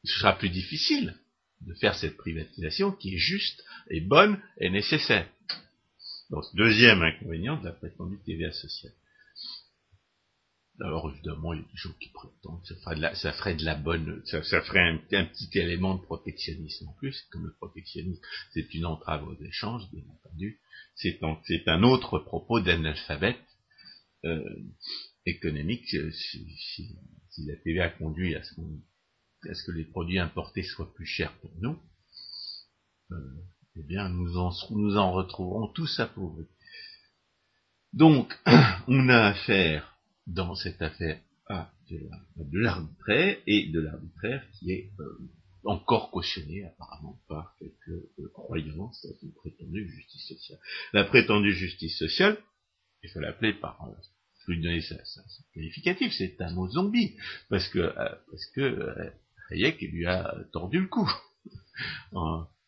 [0.05, 1.15] ce sera plus difficile
[1.63, 5.27] de faire cette privatisation qui est juste et bonne et nécessaire.
[6.31, 8.93] Donc, deuxième inconvénient de la prétendue TVA sociale.
[10.81, 13.55] Alors évidemment, il y a des gens qui prétendent ça ferait de la, ça ferait
[13.55, 18.23] de la bonne, ça, ferait un, petit élément de protectionnisme en plus, comme le protectionnisme,
[18.55, 20.59] c'est une entrave aux échanges, bien entendu.
[20.95, 23.45] C'est un, autre propos d'analphabète
[24.25, 24.43] euh,
[25.27, 25.87] économique.
[26.13, 26.97] Si,
[27.47, 28.55] la TVA conduit à ce,
[29.53, 31.79] ce, que les produits importés soient plus chers pour nous,
[33.13, 33.17] euh,
[33.77, 36.47] eh bien nous en, nous en retrouverons tous appauvris.
[37.93, 38.39] Donc,
[38.89, 45.19] on a affaire dans cette affaire à de l'arbitraire et de l'arbitraire qui est euh,
[45.65, 50.59] encore cautionné apparemment par quelques euh, croyances dans une prétendue justice sociale.
[50.93, 52.39] La prétendue justice sociale,
[53.03, 53.93] il faut l'appeler par euh,
[54.47, 54.97] je lui donner sa,
[55.53, 57.15] qualificatif, c'est un mot zombie,
[57.51, 57.93] parce que
[58.31, 59.13] parce que
[59.51, 61.09] Hayek lui a tordu le cou.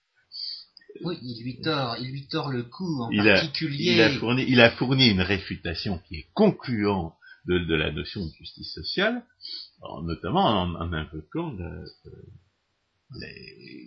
[1.04, 3.94] Oui, il lui tord, il lui tord le cou en particulier.
[3.94, 7.14] il, a fourni, il a fourni une réfutation qui est concluante
[7.46, 9.22] de, la notion de justice sociale,
[10.04, 11.56] notamment en, invoquant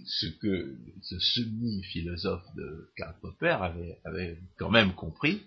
[0.05, 5.41] ce que ce semi-philosophe de Karl Popper avait, avait, quand même compris,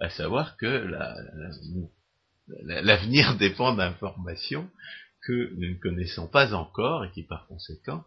[0.00, 0.90] à savoir que
[2.64, 4.68] l'avenir dépend d'informations
[5.22, 8.04] que nous ne connaissons pas encore et qui par conséquent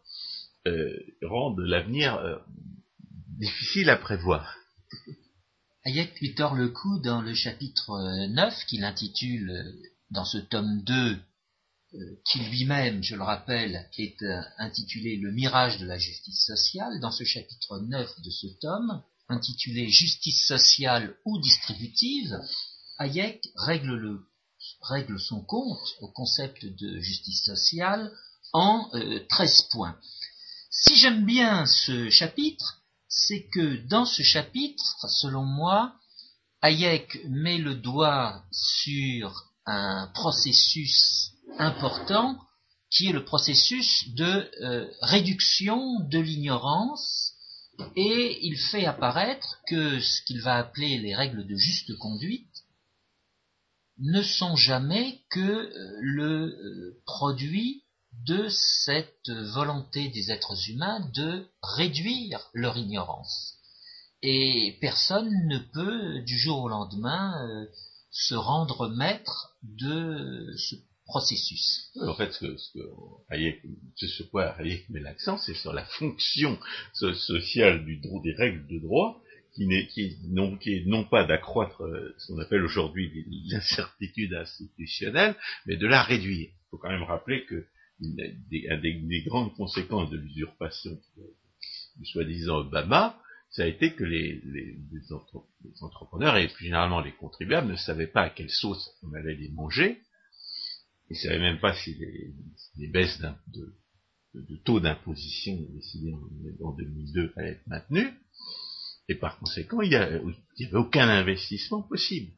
[0.67, 2.37] euh, rendent l'avenir euh,
[3.39, 4.57] difficile à prévoir.
[5.85, 10.37] Hayek lui tord le cou dans le chapitre 9 euh, qu'il intitule euh, dans ce
[10.37, 11.19] tome 2
[11.95, 14.23] euh, qui lui-même, je le rappelle, est
[14.57, 19.89] intitulé Le mirage de la justice sociale, dans ce chapitre 9 de ce tome, intitulé
[19.89, 22.39] Justice sociale ou distributive,
[22.99, 24.25] Hayek règle, le,
[24.81, 28.11] règle son compte au concept de justice sociale
[28.53, 28.89] en
[29.29, 29.97] 13 points.
[30.69, 32.82] Si j'aime bien ce chapitre,
[33.15, 35.93] c'est que dans ce chapitre, selon moi,
[36.61, 42.39] Hayek met le doigt sur un processus important
[42.89, 47.33] qui est le processus de euh, réduction de l'ignorance
[47.95, 52.63] et il fait apparaître que ce qu'il va appeler les règles de juste conduite
[53.99, 57.82] ne sont jamais que euh, le euh, produit
[58.25, 63.57] de cette volonté des êtres humains de réduire leur ignorance.
[64.21, 67.65] Et personne ne peut du jour au lendemain euh,
[68.09, 71.91] se rendre maître de ce processus.
[72.01, 72.79] En fait, ce, ce,
[73.29, 73.61] Hayek,
[73.95, 76.57] ce sur quoi Hayek met l'accent, c'est sur la fonction
[76.93, 79.21] sociale du, des règles de droit,
[79.53, 85.35] qui n'est qui, non, qui non pas d'accroître euh, ce qu'on appelle aujourd'hui l'incertitude institutionnelle,
[85.65, 86.49] mais de la réduire.
[86.49, 87.67] Il faut quand même rappeler que
[87.99, 88.15] une
[88.49, 90.91] des, des, grandes conséquences de l'usurpation
[91.97, 93.19] du soi-disant Obama,
[93.51, 94.41] ça a été que les,
[95.81, 99.49] entrepreneurs et plus généralement les contribuables ne savaient pas à quelle sauce on allait les
[99.49, 100.01] manger,
[101.09, 103.75] ils ne savaient même pas si les, baisses de,
[104.33, 108.13] de, taux d'imposition décidées en, en 2002 allaient être maintenues,
[109.09, 110.21] et par conséquent, il n'y avait
[110.73, 112.31] aucun investissement possible.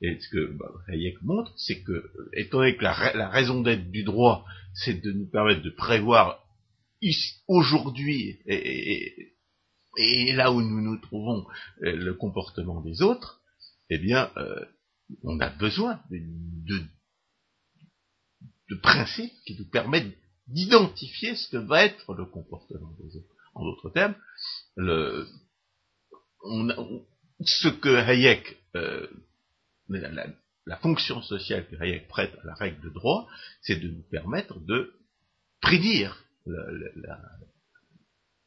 [0.00, 4.04] Et ce que bah, Hayek montre, c'est que, étant donné que la, raison d'être du
[4.04, 6.44] droit, c'est de nous permettre de prévoir
[7.48, 9.34] aujourd'hui et,
[9.98, 11.46] et là où nous nous trouvons
[11.82, 13.40] euh, le comportement des autres,
[13.90, 14.64] eh bien, euh,
[15.22, 16.80] on a besoin de,
[18.68, 23.34] de, principes qui nous permettent d'identifier ce que va être le comportement des autres.
[23.54, 24.14] En d'autres termes,
[24.76, 25.26] le,
[26.44, 27.04] on,
[27.40, 29.08] ce que Hayek, euh,
[29.88, 30.26] la,
[30.66, 33.28] la, fonction sociale que Hayek prête à la règle de droit,
[33.62, 34.92] c'est de nous permettre de
[35.60, 36.62] prédire la,
[36.96, 37.18] la,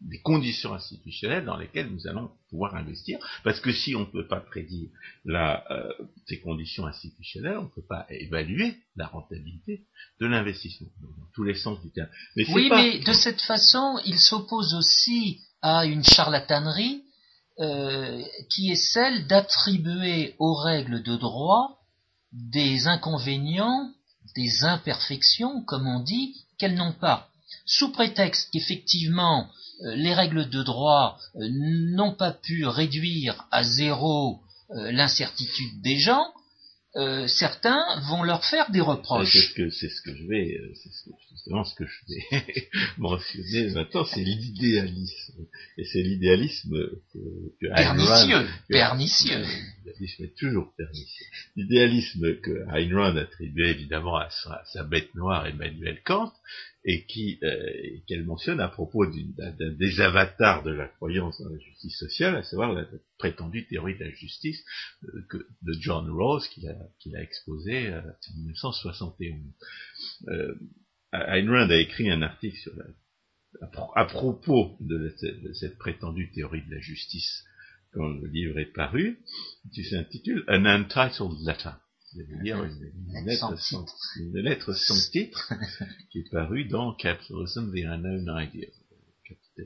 [0.02, 4.28] des conditions institutionnelles dans lesquelles nous allons pouvoir investir, parce que si on ne peut
[4.28, 4.90] pas prédire
[5.26, 5.92] la, euh,
[6.28, 9.86] ces conditions institutionnelles, on ne peut pas évaluer la rentabilité
[10.20, 12.10] de l'investissement, dans tous les sens du terme.
[12.36, 17.04] oui, mais de cette façon, il s'oppose aussi à une charlatanerie
[17.62, 21.78] euh, qui est celle d'attribuer aux règles de droit
[22.34, 23.92] des inconvénients,
[24.36, 27.30] des imperfections, comme on dit, qu'elles n'ont pas.
[27.66, 29.48] Sous prétexte qu'effectivement
[29.84, 34.40] euh, les règles de droit euh, n'ont pas pu réduire à zéro
[34.74, 36.32] l'incertitude des gens,
[37.28, 39.32] certains vont leur faire des reproches.
[39.32, 40.90] C'est ce que, c'est ce que je vais, c'est
[41.32, 45.46] justement ce que je vais mentionner maintenant, c'est l'idéalisme.
[45.78, 46.78] Et c'est l'idéalisme
[47.14, 47.20] que,
[47.62, 49.46] que pernicieux, pernicieux.
[49.86, 51.26] L'idéalisme est toujours pernicieux.
[51.56, 56.34] L'idéalisme que Ayn Rand attribuait évidemment à sa, à sa bête noire Emmanuel Kant,
[56.84, 61.60] et qui euh, qu'elle mentionne à propos d'un des avatars de la croyance dans la
[61.60, 62.86] justice sociale, à savoir la,
[63.18, 64.64] prétendue théorie de la justice
[65.04, 69.40] euh, de John Rawls qu'il a, qu'il a exposé euh, en 1971.
[70.28, 70.56] Euh,
[71.14, 72.86] Ayn Rand a écrit un article sur la,
[73.96, 75.14] à, propos de,
[75.54, 77.44] cette prétendue théorie de la justice
[77.94, 79.20] quand le livre est paru,
[79.74, 81.72] qui s'intitule An Untitled Letter
[82.16, 82.44] une,
[83.26, 83.86] lettre sans,
[84.18, 85.54] une, lettre sans, titre
[86.12, 88.68] qui est parue dans Capitalism, the Unknown Idea.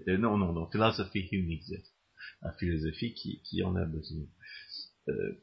[0.08, 1.60] Euh, non, non, dans Philosophy Human.
[2.41, 4.25] La philosophie qui, qui en a besoin.
[5.10, 5.41] Euh,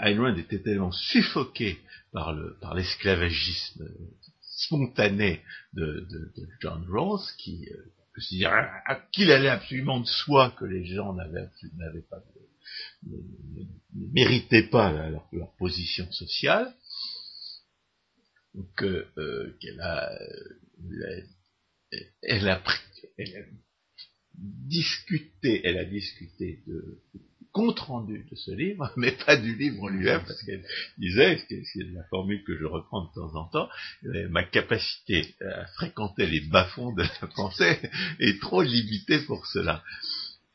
[0.00, 1.78] Ayn Rand était tellement suffoqué
[2.12, 3.88] par le par l'esclavagisme
[4.40, 7.92] spontané de, de, de, John Rawls qui euh,
[9.12, 12.20] qu'il allait absolument de soi que les gens n'avaient pas
[13.04, 13.16] ne,
[14.12, 16.72] méritaient pas leur, position sociale,
[18.54, 20.10] donc euh, qu'elle a,
[22.22, 22.62] elle a,
[23.16, 23.44] elle a
[24.34, 27.02] discuté, elle a discuté de,
[27.52, 30.64] compte rendu de ce livre, mais pas du livre lui-même, parce qu'elle
[30.98, 33.68] disait, c'est la formule que je reprends de temps en temps,
[34.04, 37.78] euh, ma capacité à fréquenter les bas-fonds de la pensée
[38.20, 39.82] est trop limitée pour cela.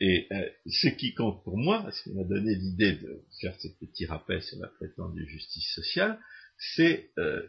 [0.06, 3.70] Et euh, ce qui compte pour moi, ce qui m'a donné l'idée de faire ce
[3.70, 6.20] petit rappel sur la prétendue justice sociale,
[6.58, 7.42] c'est euh,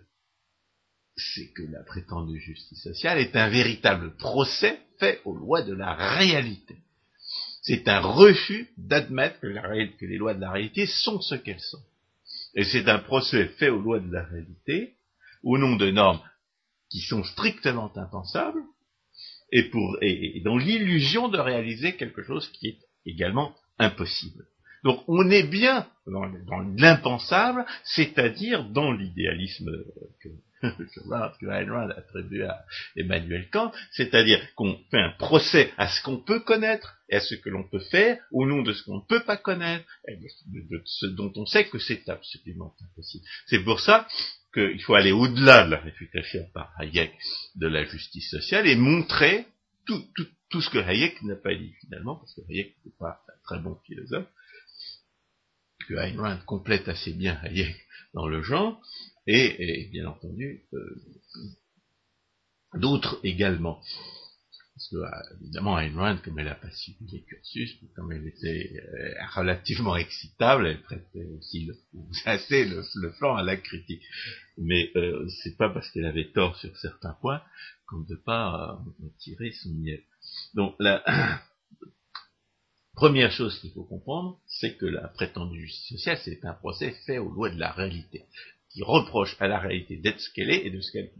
[1.56, 6.76] que la prétendue justice sociale est un véritable procès fait aux lois de la réalité.
[7.62, 11.82] C'est un refus d'admettre que, que les lois de la réalité sont ce qu'elles sont.
[12.54, 14.94] Et c'est un procès fait aux lois de la réalité,
[15.42, 16.22] au nom de normes
[16.88, 18.62] qui sont strictement impensables,
[19.54, 24.44] et, pour, et, dans l'illusion de réaliser quelque chose qui est également impossible.
[24.82, 26.26] Donc on est bien dans,
[26.76, 29.70] l'impensable, c'est-à-dire dans l'idéalisme
[30.20, 30.28] que,
[30.68, 32.64] que attribue à
[32.96, 37.36] Emmanuel Kant, c'est-à-dire qu'on fait un procès à ce qu'on peut connaître et à ce
[37.36, 40.82] que l'on peut faire au nom de ce qu'on ne peut pas connaître, et de,
[40.84, 43.24] ce dont on sait que c'est absolument impossible.
[43.46, 44.06] C'est pour ça
[44.54, 47.12] qu'il faut aller au-delà de la réfutation par Hayek
[47.56, 49.46] de la justice sociale et montrer
[49.86, 53.20] tout, tout, tout ce que Hayek n'a pas dit finalement, parce que Hayek n'est pas
[53.28, 54.28] un très bon philosophe,
[55.88, 57.76] que Rand complète assez bien Hayek
[58.14, 58.80] dans le genre,
[59.26, 61.02] et, bien entendu, euh,
[62.74, 63.80] D'autres également.
[64.90, 68.72] Parce que, évidemment, Ayn Rand, comme elle a pas suivi les cursus, comme elle était
[68.76, 71.70] euh, relativement excitable, elle prêtait aussi
[72.24, 74.02] assez le, flanc à la critique.
[74.58, 77.42] Mais euh, c'est pas parce qu'elle avait tort sur certains points
[77.86, 80.02] qu'on ne peut pas euh, tirer son miel.
[80.54, 81.02] Donc, la
[82.94, 87.18] première chose qu'il faut comprendre, c'est que la prétendue justice sociale, c'est un procès fait
[87.18, 88.24] aux lois de la réalité,
[88.70, 91.10] qui reproche à la réalité d'être ce qu'elle est et de ce qu'elle,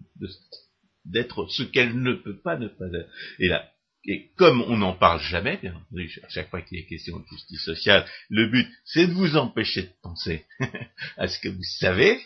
[1.05, 3.11] d'être ce qu'elle ne peut pas ne pas être.
[3.39, 3.71] Et là,
[4.07, 7.27] et comme on n'en parle jamais, bien entendu, à chaque fois qu'il est question de
[7.31, 10.45] justice sociale, le but, c'est de vous empêcher de penser
[11.17, 12.21] à ce que vous savez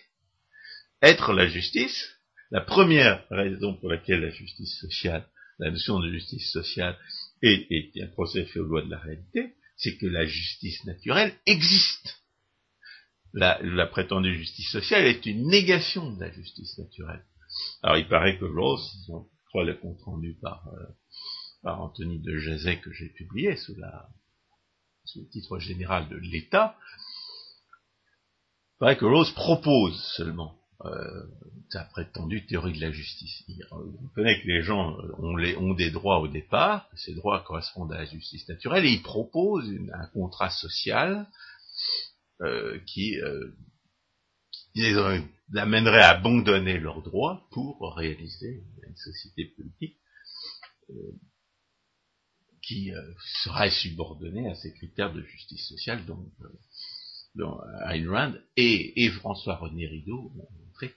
[1.03, 2.09] être la justice.
[2.51, 6.99] La première raison pour laquelle la justice sociale, la notion de justice sociale
[7.43, 11.35] est, est un procès fait aux lois de la réalité, c'est que la justice naturelle
[11.47, 12.23] existe.
[13.35, 17.23] La, la prétendue justice sociale est une négation de la justice naturelle.
[17.83, 19.13] Alors il paraît que Rose, je
[19.49, 20.87] crois le compte rendu par, euh,
[21.63, 24.09] par Anthony de Jazet que j'ai publié sous, la,
[25.05, 26.77] sous le titre général de l'État,
[28.75, 31.25] il paraît que Rose propose seulement euh,
[31.71, 33.43] sa prétendue théorie de la justice.
[33.49, 37.41] Il reconnaît que les gens ont, les, ont, des droits au départ, que ces droits
[37.41, 41.27] correspondent à la justice naturelle, et il propose un contrat social
[42.41, 43.53] euh, qui, euh,
[44.75, 49.97] qui les l'amènerait à abandonner leurs droits pour réaliser une société politique
[50.91, 50.95] euh,
[52.63, 53.01] qui euh,
[53.43, 56.49] serait subordonnée à ces critères de justice sociale dont, euh,
[57.35, 57.59] dont
[57.89, 60.93] Ayn Rand et, François-René Rideau ont montré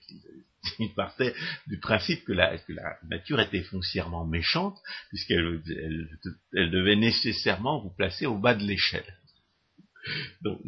[0.76, 1.34] qu'ils partaient
[1.66, 6.18] du principe que la, que la, nature était foncièrement méchante, puisqu'elle elle,
[6.52, 9.18] elle devait nécessairement vous placer au bas de l'échelle.
[10.42, 10.60] Donc,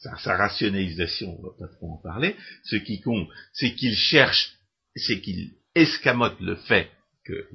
[0.00, 2.36] sa, rationalisation, on va pas trop en parler.
[2.64, 4.54] Ce qui compte, c'est qu'il cherche,
[4.96, 6.90] c'est qu'il escamote le fait
[7.24, 7.48] que,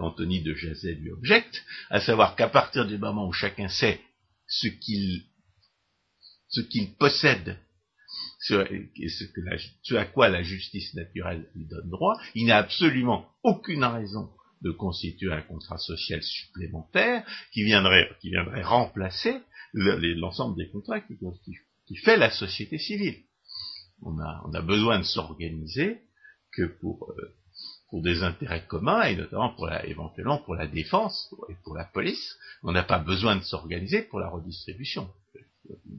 [0.00, 4.00] Anthony de Jazet lui objecte, à savoir qu'à partir du moment où chacun sait
[4.46, 5.24] ce qu'il
[6.50, 7.58] ce qu'il possède,
[8.40, 8.64] ce,
[9.08, 9.40] ce, que
[9.82, 14.30] ce à quoi la justice naturelle lui donne droit, il n'a absolument aucune raison
[14.62, 19.40] de constituer un contrat social supplémentaire qui viendrait, qui viendrait remplacer
[19.74, 21.16] l'ensemble des contrats qui,
[21.86, 23.16] qui, fait la société civile.
[24.02, 26.00] On a, besoin de s'organiser
[26.52, 27.34] que pour, euh,
[27.90, 31.84] pour des intérêts communs et notamment pour la, éventuellement pour la défense et pour la
[31.84, 32.36] police.
[32.62, 35.10] On n'a pas besoin de s'organiser pour la redistribution.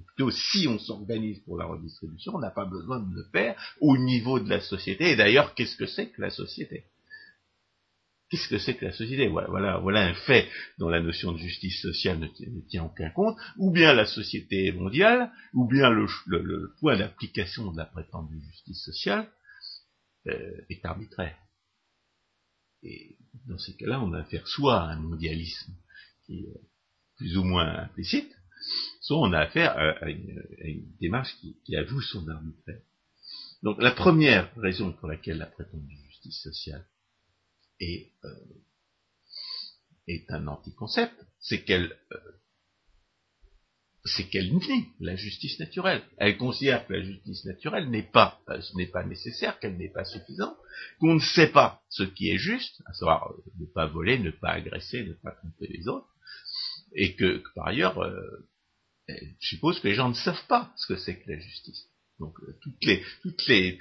[0.08, 3.98] Plutôt, si on s'organise pour la redistribution, on n'a pas besoin de le faire au
[3.98, 5.12] niveau de la société.
[5.12, 6.86] Et d'ailleurs, qu'est-ce que c'est que la société?
[8.30, 9.28] Qu'est-ce que c'est que la société?
[9.28, 12.28] Voilà, voilà, un fait dont la notion de justice sociale ne,
[12.70, 16.06] tient aucun compte, ou bien la société mondiale, ou bien le,
[16.80, 19.32] point d'application de la prétendue justice sociale
[20.28, 21.38] euh, est arbitraire.
[22.84, 23.18] Et
[23.48, 25.74] dans ces cas-là, on a affaire soit à un mondialisme
[26.26, 26.62] qui est
[27.18, 28.32] plus ou moins implicite,
[29.02, 32.82] soit on a affaire à, une, démarche qui, qui avoue son arbitraire.
[33.64, 36.86] Donc la première raison pour laquelle la prétendue justice sociale
[37.80, 38.30] est, euh,
[40.08, 42.18] est un anticoncept, c'est qu'elle euh,
[44.06, 46.02] c'est qu'elle nie la justice naturelle.
[46.18, 49.92] Elle considère que la justice naturelle n'est pas, euh, ce n'est pas nécessaire, qu'elle n'est
[49.92, 50.58] pas suffisante,
[51.00, 54.52] qu'on ne sait pas ce qui est juste, à savoir ne pas voler, ne pas
[54.52, 56.08] agresser, ne pas tromper les autres,
[56.96, 58.02] et que, par ailleurs,
[59.08, 61.86] elle suppose que les gens ne savent pas ce que c'est que la justice.
[62.20, 63.80] Donc toutes les toutes les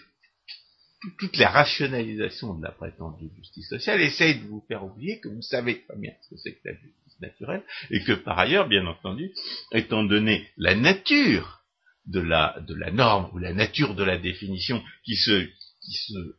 [1.19, 5.43] toutes les rationalisations de la prétendue justice sociale essayent de vous faire oublier que vous
[5.43, 8.87] savez très bien ce que c'est que la justice naturelle, et que par ailleurs, bien
[8.87, 9.33] entendu,
[9.73, 11.63] étant donné la nature
[12.07, 15.47] de la, de la norme ou la nature de la définition qui se,
[15.83, 16.37] qui se,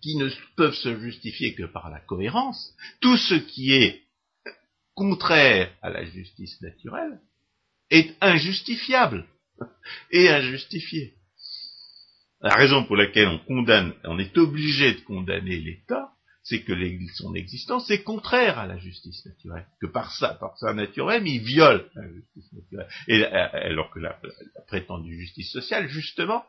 [0.00, 4.04] qui ne peuvent se justifier que par la cohérence, tout ce qui est
[4.94, 7.20] contraire à la justice naturelle
[7.90, 9.26] est injustifiable
[10.10, 11.14] et injustifié.
[12.40, 16.12] La raison pour laquelle on condamne, on est obligé de condamner l'État,
[16.42, 16.72] c'est que
[17.14, 21.26] son existence est contraire à la justice naturelle, que par sa, par sa nature même,
[21.26, 22.88] il viole la justice naturelle.
[23.08, 24.18] Et, euh, alors que la,
[24.54, 26.44] la prétendue justice sociale, justement,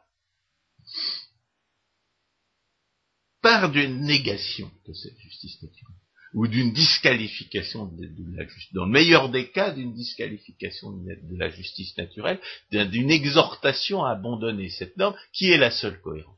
[3.41, 6.00] part d'une négation de cette justice naturelle
[6.33, 11.49] ou d'une disqualification de, la justice, dans le meilleur des cas, d'une disqualification de, la
[11.49, 12.39] justice naturelle,
[12.71, 16.37] d'une exhortation à abandonner cette norme qui est la seule cohérente.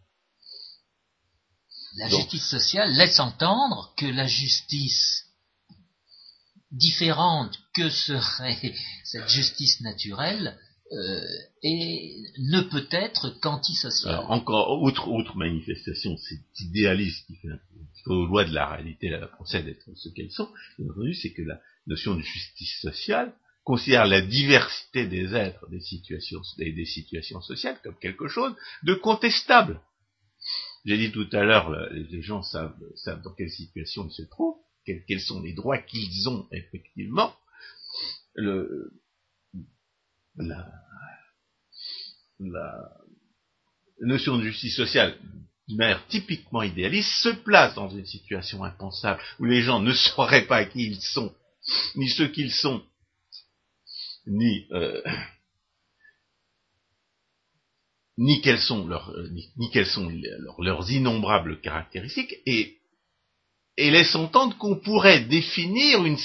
[1.97, 5.25] La justice sociale laisse entendre que la justice
[6.71, 8.73] différente que serait
[9.03, 10.57] cette justice naturelle
[11.63, 14.23] et ne peut être qu'antisocial.
[14.27, 17.49] Encore, autre, autre manifestation, c'est idéaliste qui fait
[18.05, 21.59] lois de la réalité, la procède d'être ce qu'elles sont, bien entendu, c'est que la
[21.87, 23.33] notion de justice sociale
[23.63, 29.79] considère la diversité des êtres, des situations, des, situations sociales comme quelque chose de contestable.
[30.85, 32.75] J'ai dit tout à l'heure, les gens savent,
[33.23, 37.33] dans quelle situation ils se trouvent, quels, sont les droits qu'ils ont effectivement.
[40.35, 40.65] La,
[42.39, 42.89] la
[44.01, 45.17] notion de justice sociale,
[45.67, 50.47] d'une manière typiquement idéaliste, se place dans une situation impensable où les gens ne sauraient
[50.47, 51.33] pas qui ils sont,
[51.95, 52.83] ni ce qu'ils sont,
[54.27, 55.01] ni, euh,
[58.17, 62.77] ni quelles sont, leurs, euh, ni, quelles sont leurs, leurs, innombrables caractéristiques, et,
[63.77, 66.17] et laisse entendre qu'on pourrait définir une,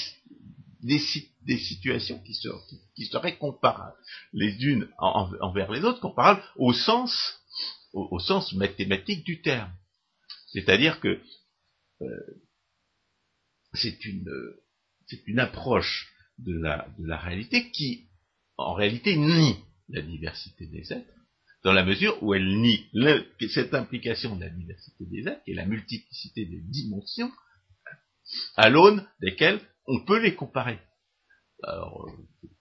[0.81, 1.01] des,
[1.49, 2.39] des situations qui
[2.95, 3.97] qui seraient comparables,
[4.33, 7.41] les unes en, envers les autres, comparables au sens,
[7.91, 9.73] au, sens mathématique du terme.
[10.53, 11.19] C'est-à-dire que
[12.01, 12.07] euh,
[13.73, 14.29] c'est une,
[15.25, 18.09] une approche de la, réalité qui,
[18.57, 19.57] en réalité, nie
[19.89, 21.13] la diversité des êtres,
[21.63, 22.85] dans la mesure où elle nie
[23.49, 27.31] cette implication de la diversité des êtres, et la multiplicité des dimensions,
[28.55, 30.77] à l'aune desquelles on peut les comparer.
[31.63, 32.07] Alors,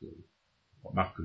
[0.02, 0.06] euh,
[0.82, 1.22] remarque que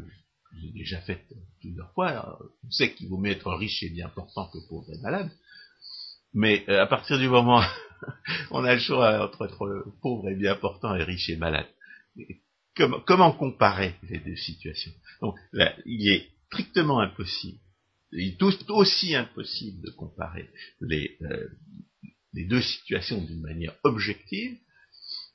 [0.62, 1.26] j'ai déjà faite
[1.60, 5.02] plusieurs fois, on sait qu'il vaut mieux être riche et bien portant que pauvre et
[5.02, 5.32] malade,
[6.34, 7.64] mais euh, à partir du moment où
[8.52, 11.68] on a le choix entre être pauvre et bien portant et riche et malade,
[12.76, 14.94] comment, comment comparer les deux situations?
[15.22, 17.60] Donc là, il est strictement impossible,
[18.12, 20.50] il est aussi impossible de comparer
[20.82, 21.48] les, euh,
[22.34, 24.58] les deux situations d'une manière objective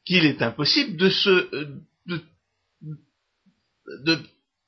[0.04, 2.20] qu'il est impossible de se de,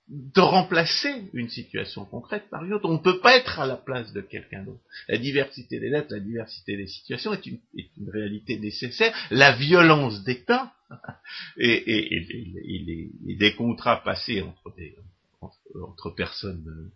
[0.09, 2.89] de, remplacer une situation concrète par une autre.
[2.89, 4.83] On ne peut pas être à la place de quelqu'un d'autre.
[5.09, 9.15] La diversité des lettres, la diversité des situations est une, est une réalité nécessaire.
[9.31, 10.73] La violence d'État
[11.57, 14.97] et, et, et, et, des contrats passés entre, des,
[15.41, 16.91] entre, personnes,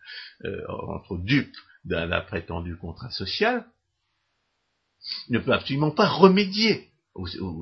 [0.44, 3.66] euh, entre dupes d'un prétendu contrat social,
[5.28, 6.88] ne peut absolument pas remédier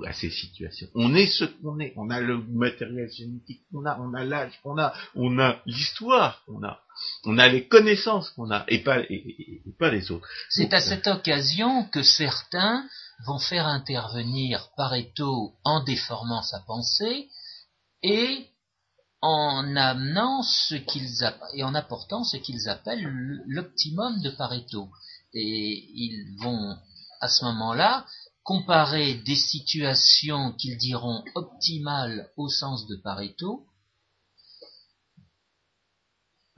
[0.06, 0.88] à ces situations.
[0.94, 1.92] On est ce qu'on est.
[1.96, 6.42] On a le matériel génétique qu'on a, on a l'âge qu'on a, on a l'histoire
[6.46, 6.80] qu'on a,
[7.24, 10.26] on a les connaissances qu'on a, et pas, et, et, et pas les autres.
[10.48, 12.88] C'est à cette occasion que certains
[13.26, 17.28] vont faire intervenir Pareto en déformant sa pensée
[18.02, 18.46] et
[19.20, 23.06] en amenant ce qu'ils et en apportant ce qu'ils appellent
[23.46, 24.88] l'optimum de Pareto.
[25.34, 26.76] Et ils vont
[27.20, 28.04] à ce moment-là
[28.42, 33.66] comparer des situations qu'ils diront optimales au sens de Pareto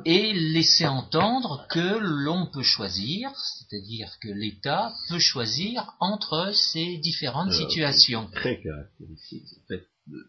[0.04, 7.52] et laisser entendre que l'on peut choisir, c'est-à-dire que l'État peut choisir entre ces différentes
[7.52, 8.30] Alors, situations.
[8.32, 10.26] Très caractéristique en fait, de,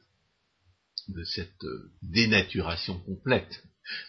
[1.10, 3.64] de cette euh, dénaturation complète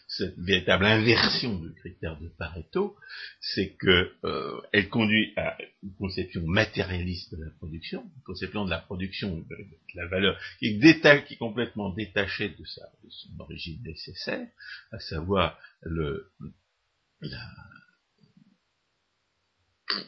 [0.09, 2.97] cette véritable inversion du critère de Pareto,
[3.41, 8.71] c'est que euh, elle conduit à une conception matérialiste de la production, une conception de
[8.71, 9.57] la production de,
[9.95, 14.47] la valeur qui est, qui est complètement détachée de, sa, de son origine nécessaire,
[14.93, 16.31] à savoir le,
[17.21, 17.51] la,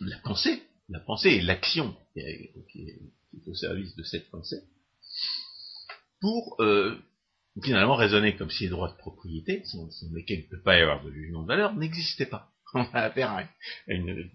[0.00, 2.20] la pensée, la pensée et l'action qui,
[2.72, 3.00] qui est,
[3.46, 4.62] au service de cette pensée,
[6.20, 6.98] pour euh,
[7.62, 10.82] finalement raisonner comme si les droits de propriété, sans, lesquels il ne peut pas y
[10.82, 12.52] avoir de jugement de valeur, n'existaient pas.
[12.74, 13.44] On a affaire à
[13.86, 14.30] une,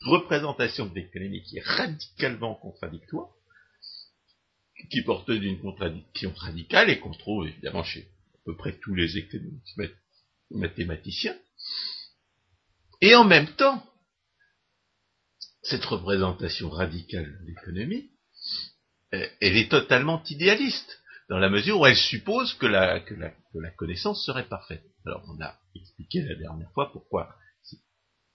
[0.00, 3.30] représentation de l'économie qui est radicalement contradictoire,
[4.90, 8.02] qui porte d'une contradiction radicale et qu'on trouve évidemment chez
[8.34, 9.80] à peu près tous les économistes
[10.50, 11.36] mathématiciens.
[13.00, 13.84] Et en même temps,
[15.62, 18.10] cette représentation radicale de l'économie,
[19.10, 20.98] elle est totalement idéaliste
[21.28, 24.84] dans la mesure où elle suppose que la, que la, que la connaissance serait parfaite.
[25.06, 27.34] Alors on a expliqué la dernière fois pourquoi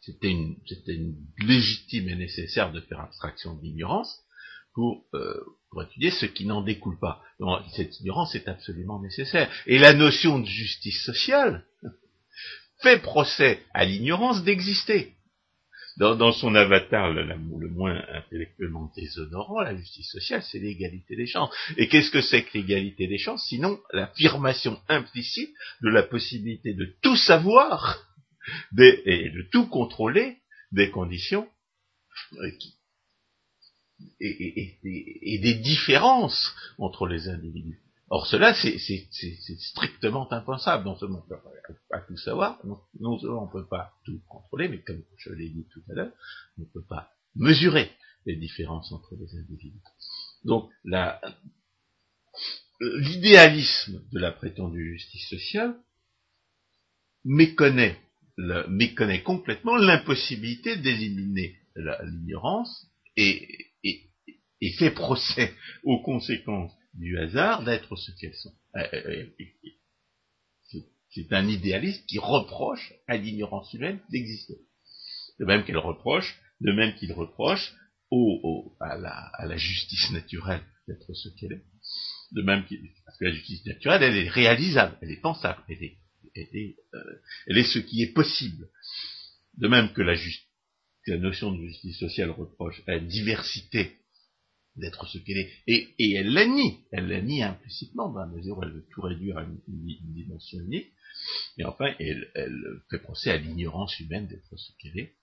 [0.01, 4.19] c'était une, une, légitime et nécessaire de faire abstraction de l'ignorance
[4.73, 5.39] pour, euh,
[5.69, 7.21] pour étudier ce qui n'en découle pas.
[7.39, 9.49] Donc, cette ignorance est absolument nécessaire.
[9.65, 11.65] Et la notion de justice sociale
[12.81, 15.13] fait procès à l'ignorance d'exister
[15.97, 21.53] dans, son avatar le, le, moins intellectuellement déshonorant, la justice sociale, c'est l'égalité des chances.
[21.77, 26.95] Et qu'est-ce que c'est que l'égalité des chances Sinon l'affirmation implicite de la possibilité de
[27.01, 28.07] tout savoir
[28.77, 30.37] et de tout contrôler
[30.71, 31.47] des conditions
[32.39, 32.51] euh,
[34.19, 37.82] et, des différences entre les individus.
[38.13, 38.77] Or cela, c'est
[39.57, 40.85] strictement impensable.
[40.85, 44.21] Non seulement on ne peut pas tout savoir, non, seulement on ne peut pas tout
[44.29, 46.11] contrôler, mais comme je l'ai dit tout à l'heure,
[46.59, 47.89] on ne peut pas mesurer
[48.27, 49.81] les différences entre les individus.
[50.45, 50.69] Donc
[52.79, 55.75] l'idéalisme de la prétendue justice sociale
[57.25, 57.99] méconnaît,
[58.67, 62.85] méconnaît complètement l'impossibilité d'éliminer l'ignorance
[63.17, 68.53] et, et fait procès aux conséquences du hasard d'être ce qu'elles sont.
[68.75, 70.79] Euh, euh, euh,
[71.09, 74.57] c'est un idéaliste qui reproche à l'ignorance humaine d'exister.
[75.39, 77.73] De même qu'elle reproche, de même qu'il reproche
[78.09, 81.63] au, à, la, justice naturelle d'être ce qu'elle est.
[82.31, 85.83] De même qu'il, parce que la justice naturelle, elle est réalisable, elle est pensable, elle
[85.83, 85.97] est,
[86.35, 88.69] elle est, ce qui est possible.
[89.57, 90.15] De même que la,
[91.07, 93.99] la notion de justice sociale reproche à la diversité
[94.75, 95.51] d'être ce qu'elle est.
[95.67, 99.01] Et, elle la nie, elle la nie implicitement, dans la mesure où elle veut tout
[99.01, 99.59] réduire à une,
[100.13, 100.91] dimension unique.
[101.57, 102.31] Et enfin, elle,
[102.89, 105.15] fait procès à l'ignorance humaine d'être ce qu'elle est.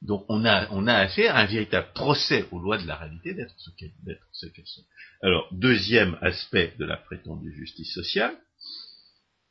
[0.00, 3.34] Donc on a, on a affaire à un véritable procès aux lois de la réalité
[3.34, 4.84] d'être ce qu'elles sont.
[5.22, 8.36] Alors, deuxième aspect de la prétendue justice sociale,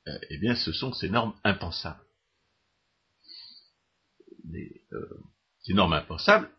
[0.08, 2.04] euh, eh bien ce sont ces normes impensables.
[4.54, 5.24] Euh,
[5.62, 6.50] ces normes impensables,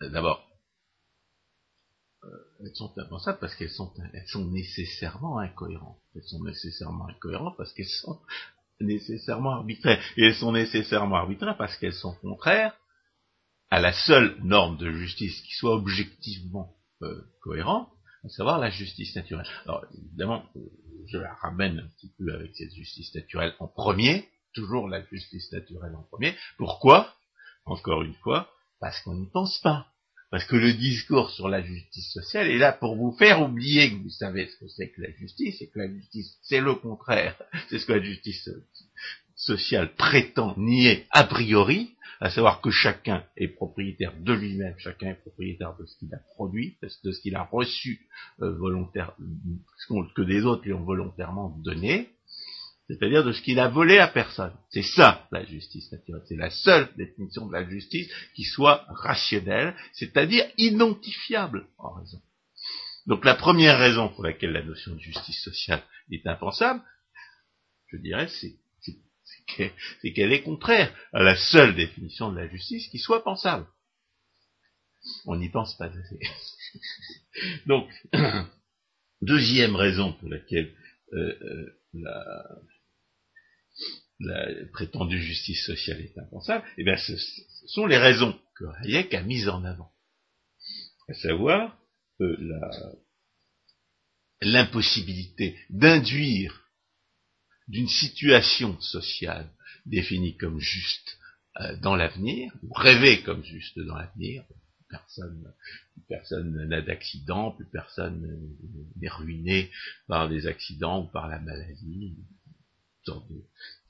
[0.00, 0.44] d'abord,
[2.60, 5.98] elles sont impensables parce qu'elles sont, elles sont nécessairement incohérentes.
[6.14, 8.20] Elles sont nécessairement incohérentes parce qu'elles sont
[8.80, 10.02] nécessairement arbitraires.
[10.16, 12.76] Et elles sont nécessairement arbitraires parce qu'elles sont contraires
[13.70, 17.88] à la seule norme de justice qui soit objectivement euh, cohérente,
[18.24, 19.46] à savoir la justice naturelle.
[19.64, 20.60] Alors évidemment, euh,
[21.08, 25.50] je la ramène un petit peu avec cette justice naturelle en premier, toujours la justice
[25.52, 26.36] naturelle en premier.
[26.58, 27.14] Pourquoi?
[27.64, 29.91] Encore une fois, parce qu'on n'y pense pas.
[30.32, 34.02] Parce que le discours sur la justice sociale est là pour vous faire oublier que
[34.02, 37.36] vous savez ce que c'est que la justice, et que la justice, c'est le contraire.
[37.68, 38.48] C'est ce que la justice
[39.36, 45.20] sociale prétend nier a priori, à savoir que chacun est propriétaire de lui-même, chacun est
[45.20, 48.00] propriétaire de ce qu'il a produit, de ce qu'il a reçu
[48.40, 49.14] euh, volontaire,
[50.16, 52.08] que des autres lui ont volontairement donné,
[52.92, 54.52] c'est-à-dire de ce qu'il a volé à personne.
[54.68, 56.22] C'est ça la justice naturelle.
[56.28, 62.20] C'est la seule définition de la justice qui soit rationnelle, c'est-à-dire identifiable en raison.
[63.06, 66.82] Donc la première raison pour laquelle la notion de justice sociale est impensable,
[67.88, 68.58] je dirais, c'est
[70.12, 73.66] qu'elle est contraire à la seule définition de la justice qui soit pensable.
[75.24, 76.20] On n'y pense pas assez.
[77.66, 77.88] Donc,
[79.22, 80.74] deuxième raison pour laquelle
[81.12, 82.44] euh, euh, la,
[84.22, 87.16] la prétendue justice sociale est impensable, eh bien, ce,
[87.66, 89.92] sont les raisons que Hayek a mises en avant.
[91.08, 91.78] À savoir,
[92.20, 92.36] euh,
[94.40, 96.68] l'impossibilité d'induire
[97.68, 99.48] d'une situation sociale
[99.86, 101.18] définie comme juste
[101.60, 104.44] euh, dans l'avenir, ou rêvée comme juste dans l'avenir,
[104.88, 105.52] personne,
[106.08, 108.56] personne n'a d'accident, plus personne
[108.96, 109.70] n'est ruiné
[110.06, 112.16] par des accidents ou par la maladie,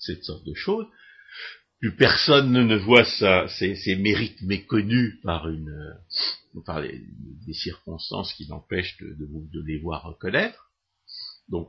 [0.03, 0.87] cette sorte de choses.
[1.81, 5.97] Plus personne ne voit ses, mérites méconnus par une,
[6.65, 7.01] par les,
[7.47, 10.71] des circonstances qui l'empêchent de, les voir reconnaître.
[11.49, 11.69] Donc,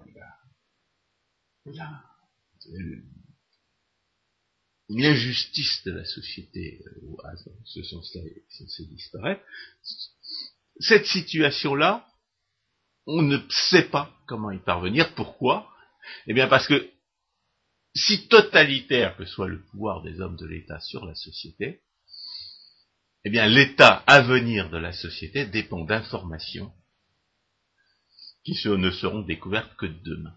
[4.90, 9.42] l'injustice de la société, euh, ce sens-là, est censé disparaître.
[10.80, 12.08] Cette situation-là,
[13.06, 15.14] on ne sait pas comment y parvenir.
[15.16, 15.70] Pourquoi?
[16.28, 16.90] Eh bien parce que
[17.96, 21.82] si totalitaire que soit le pouvoir des hommes de l'État sur la société,
[23.26, 26.74] eh bien l'état à venir de la société dépend d'informations
[28.44, 30.36] qui ne seront découvertes que demain.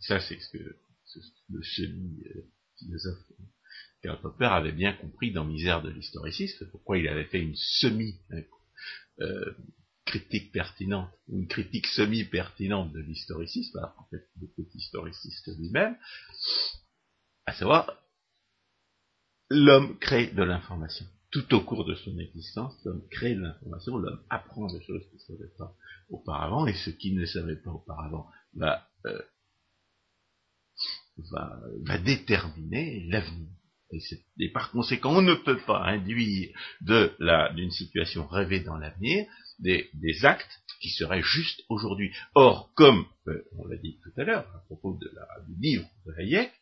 [0.00, 0.76] Ça, c'est ce que
[1.48, 3.24] le semi-philosophe
[4.02, 8.20] Karl Popper avait bien compris dans Misère de l'historiciste, pourquoi il avait fait une semi
[9.20, 9.54] euh,
[10.04, 15.96] critique pertinente, une critique semi-pertinente de l'historicisme, alors qu'en fait, était historiciste lui-même,
[17.46, 17.90] à savoir,
[19.50, 21.06] l'homme crée de l'information.
[21.30, 25.18] Tout au cours de son existence, l'homme crée de l'information, l'homme apprend des choses qu'il
[25.18, 25.74] ne savait pas
[26.08, 29.22] auparavant, et ce qu'il ne savait pas auparavant va, euh,
[31.32, 33.48] va, va déterminer l'avenir.
[34.40, 39.26] Et, par conséquent, on ne peut pas induire d'une situation rêvée dans l'avenir
[39.58, 39.90] des,
[40.24, 42.12] actes qui seraient justes aujourd'hui.
[42.34, 45.88] Or, comme euh, on l'a dit tout à l'heure à propos de la, du livre
[46.06, 46.52] de Hayek,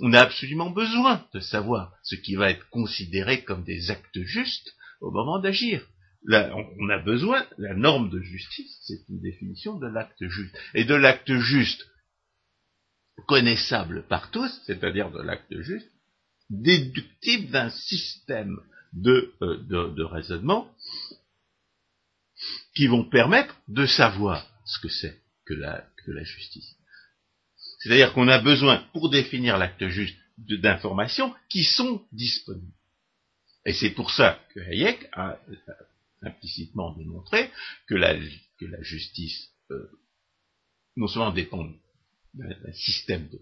[0.00, 4.74] on a absolument besoin de savoir ce qui va être considéré comme des actes justes
[5.00, 5.86] au moment d'agir.
[6.28, 10.56] on a besoin, la norme de justice, c'est une définition de l'acte juste.
[10.74, 11.86] Et de l'acte juste
[13.26, 15.90] connaissable par tous, c'est-à-dire de l'acte juste,
[16.48, 18.58] déductible d'un système
[18.92, 20.68] de, euh, de, raisonnement
[22.74, 26.76] qui vont permettre de savoir ce que c'est que la, que la justice.
[27.80, 32.72] C'est-à-dire qu'on a besoin, pour définir l'acte juste, d'informations qui sont disponibles.
[33.66, 35.38] Et c'est pour ça que Hayek a
[36.22, 37.50] implicitement démontré
[37.86, 38.14] que la,
[38.58, 39.90] que la justice euh,
[40.96, 41.66] non seulement dépend
[42.34, 43.40] d'un système de,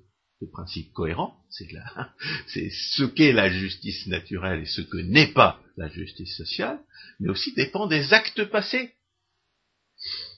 [0.52, 1.68] principes cohérents, c'est
[2.46, 6.78] c'est ce qu'est la justice naturelle et ce que n'est pas la justice sociale,
[7.20, 8.92] mais aussi dépend des actes passés.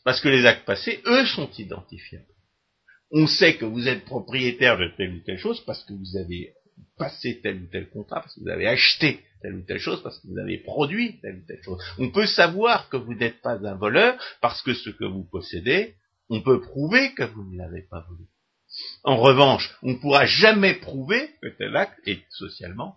[0.05, 2.25] Parce que les actes passés, eux, sont identifiables.
[3.11, 6.55] On sait que vous êtes propriétaire de telle ou telle chose parce que vous avez
[6.97, 10.19] passé tel ou tel contrat, parce que vous avez acheté telle ou telle chose, parce
[10.21, 11.83] que vous avez produit telle ou telle chose.
[11.99, 15.97] On peut savoir que vous n'êtes pas un voleur parce que ce que vous possédez,
[16.29, 18.25] on peut prouver que vous ne l'avez pas volé.
[19.03, 22.97] En revanche, on ne pourra jamais prouver que tel acte est socialement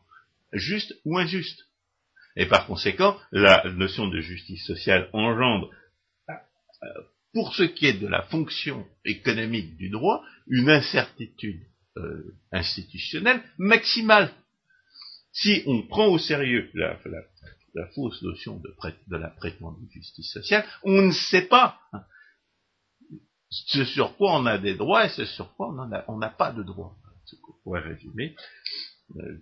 [0.53, 1.63] juste ou injuste.
[2.35, 5.69] Et par conséquent, la notion de justice sociale engendre,
[6.29, 6.33] euh,
[7.33, 11.61] pour ce qui est de la fonction économique du droit, une incertitude
[11.97, 14.31] euh, institutionnelle maximale
[15.33, 16.97] si on prend au sérieux la,
[17.95, 22.03] fausse notion de, la prétendue justice sociale, on ne sait pas hein,
[23.49, 25.73] ce sur quoi on a des droits et ce sur quoi
[26.07, 26.95] on n'a pas de droits.
[27.25, 28.35] Ce qu'on pourrait résumer
[29.15, 29.39] euh,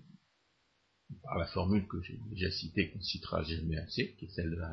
[1.23, 4.55] par la formule que j'ai déjà citée, qu'on citera jamais assez, qui est celle de
[4.55, 4.69] la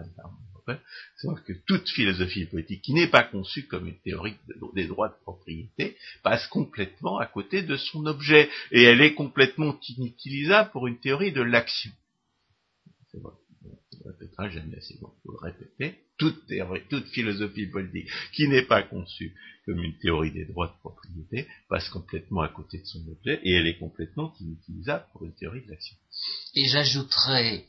[1.16, 4.36] c'est que toute philosophie politique qui n'est pas conçue comme une théorie
[4.74, 9.78] des droits de propriété passe complètement à côté de son objet, et elle est complètement
[9.88, 11.90] inutilisable pour une théorie de l'action.
[13.10, 13.32] C'est vrai
[14.04, 18.66] on répétera jamais assez bon, faut le répéter, toute théorie, toute philosophie politique qui n'est
[18.66, 23.06] pas conçue comme une théorie des droits de propriété passe complètement à côté de son
[23.08, 25.96] objet et elle est complètement inutilisable pour une théorie de l'action.
[26.54, 27.66] Et j'ajouterais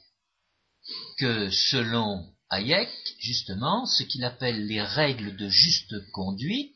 [1.17, 2.89] que selon Hayek,
[3.19, 6.75] justement, ce qu'il appelle les règles de juste conduite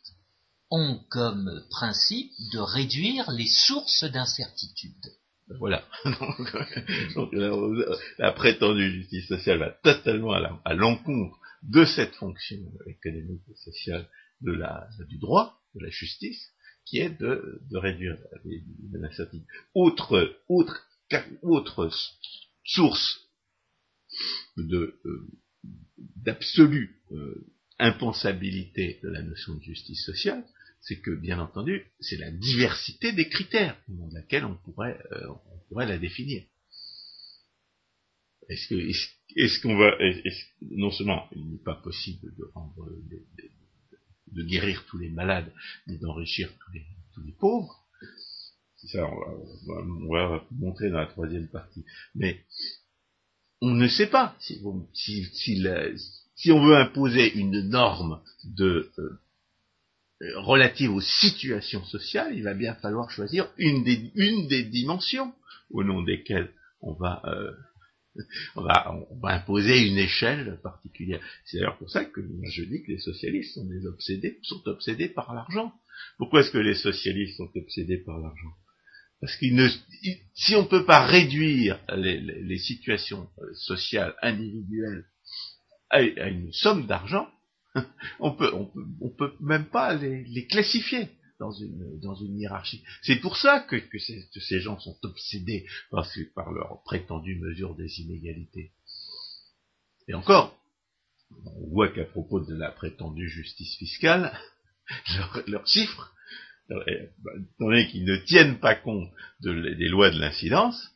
[0.69, 5.05] ont comme principe de réduire les sources d'incertitude.
[5.59, 5.83] Voilà.
[7.15, 7.29] Donc,
[8.17, 14.07] la, prétendue justice sociale va totalement à l'encontre de cette fonction économique et sociale
[14.41, 16.51] du droit, de la justice,
[16.85, 18.17] qui est de, réduire
[18.91, 19.47] l'incertitude.
[19.73, 20.85] Autre, autre,
[21.41, 21.89] autre
[22.65, 23.21] source
[24.59, 24.99] euh,
[26.17, 27.47] d'absolue euh,
[27.79, 30.43] impensabilité de la notion de justice sociale,
[30.81, 34.99] c'est que, bien entendu, c'est la diversité des critères au nom de laquelle on pourrait,
[35.13, 36.43] euh, on pourrait la définir.
[38.49, 38.75] Est-ce que,
[39.35, 39.91] est-ce, qu'on va,
[40.61, 42.87] non seulement il n'est pas possible de rendre,
[44.31, 45.51] de, guérir tous les malades,
[45.87, 47.85] mais d'enrichir tous les, pauvres,
[48.77, 51.85] c'est ça, on va, montrer dans la troisième partie.
[52.15, 52.43] Mais
[53.61, 54.61] on ne sait pas si,
[56.35, 59.19] si, on veut imposer une norme de euh,
[60.23, 65.33] euh, relative aux situations sociales, il va bien falloir choisir une des, une des dimensions
[65.69, 67.51] au nom desquelles on va, euh,
[68.55, 71.19] on va, on va imposer une échelle particulière.
[71.45, 75.33] C'est d'ailleurs pour ça que je dis que les socialistes sont obsédés, sont obsédés par
[75.33, 75.73] l'argent.
[76.17, 78.53] Pourquoi est-ce que les socialistes sont obsédés par l'argent?
[79.19, 79.69] Parce qu'ils ne,
[80.33, 85.05] si on ne peut pas réduire les, situations euh, sociales individuelles
[85.89, 87.29] à une somme d'argent,
[88.19, 91.07] on peut, on peut même pas les, classifier
[92.01, 92.83] dans une, hiérarchie.
[93.01, 97.99] C'est pour ça que, que, ces, gens sont obsédés par, par leur prétendue mesure des
[97.99, 98.71] inégalités.
[100.07, 100.57] Et encore,
[101.45, 104.37] on voit qu'à propos de la prétendue justice fiscale,
[105.47, 106.13] leurs chiffres,
[106.71, 110.92] euh, bah, étant donné qu'ils ne tiennent pas compte des lois de l'incidence,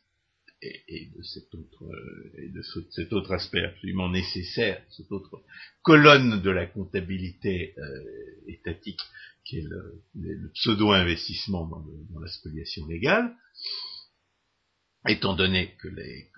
[0.62, 5.42] et, de cet autre euh, et de cet autre aspect absolument nécessaire, cette autre
[5.82, 8.04] colonne de la comptabilité euh,
[8.46, 9.00] étatique
[9.44, 13.34] qui est le, pseudo-investissement dans, la spoliation légale,
[15.06, 16.30] étant donné que les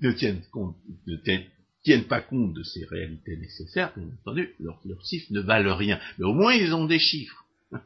[0.00, 6.00] ne tiennent, pas compte de ces réalités nécessaires, bien entendu, leurs chiffres ne valent rien.
[6.18, 7.46] Mais au moins ils ont des chiffres.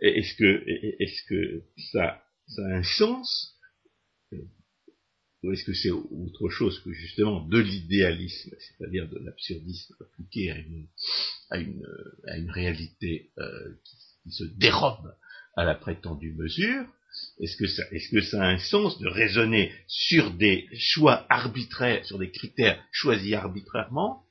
[0.00, 0.34] Est-ce
[1.28, 1.62] que,
[1.92, 2.22] ça
[2.58, 3.53] a un sens
[5.44, 11.58] ou est-ce que c'est autre chose que justement de l'idéalisme, c'est-à-dire de l'absurdisme appliqué à
[11.58, 15.14] une, réalité euh, qui, se dérobe
[15.54, 16.86] à la prétendue mesure?
[17.38, 22.82] Est-ce que, ça, a un sens de raisonner sur des choix arbitraires, sur des critères
[22.90, 24.24] choisis arbitrairement,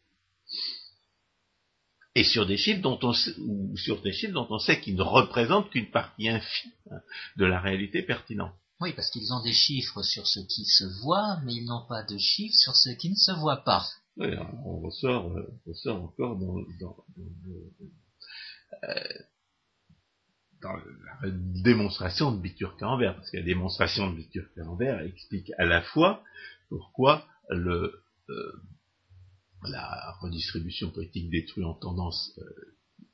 [2.15, 3.33] et sur des chiffres dont on sait,
[3.75, 6.71] sur des chiffres dont on sait qu'ils ne représentent qu'une partie infime
[7.37, 8.53] de la réalité pertinente?
[8.83, 12.03] Oui, parce qu'ils ont des chiffres sur ce qui se voit, mais ils n'ont pas
[12.03, 13.87] de chiffres sur ce qui ne se voit pas.
[14.17, 14.27] Oui,
[14.65, 16.57] on ressort, euh, on ressort encore dans,
[18.83, 19.03] euh,
[20.61, 21.29] la
[21.63, 26.21] démonstration de Bitur-Camembert, parce que la démonstration de Bitur-Camembert explique à la fois
[26.67, 28.03] pourquoi euh,
[29.63, 32.37] la redistribution politique détruit en tendance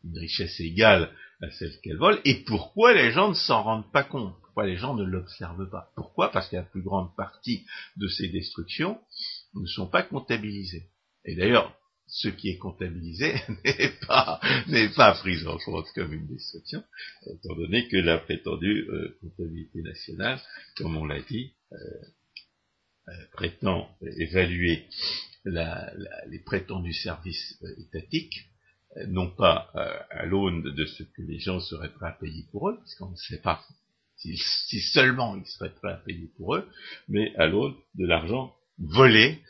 [0.03, 1.11] une richesse égale
[1.43, 4.95] à celle qu'elle vole, et pourquoi les gens ne s'en rendent pas compte, les gens
[4.95, 5.91] ne l'observent pas.
[5.95, 6.31] Pourquoi?
[6.31, 7.65] Parce que la plus grande partie
[7.97, 8.99] de ces destructions
[9.53, 10.87] ne sont pas comptabilisées.
[11.25, 11.75] Et d'ailleurs,
[12.09, 16.83] ce qui est comptabilisé n'est pas, n'est pris en compte comme une destruction,
[17.27, 20.41] étant donné que la prétendue euh, comptabilité nationale,
[20.77, 21.77] comme on l'a dit, euh,
[23.07, 24.85] euh, prétend évaluer
[25.45, 28.49] les prétendus services étatiques,
[29.07, 29.71] non pas
[30.09, 33.15] à l'aune de ce que les gens seraient prêts à payer pour eux, puisqu'on ne
[33.15, 33.63] sait pas
[34.19, 36.69] si, si, seulement ils seraient prêts à payer pour eux,
[37.07, 39.41] mais à l'aune de l'argent volé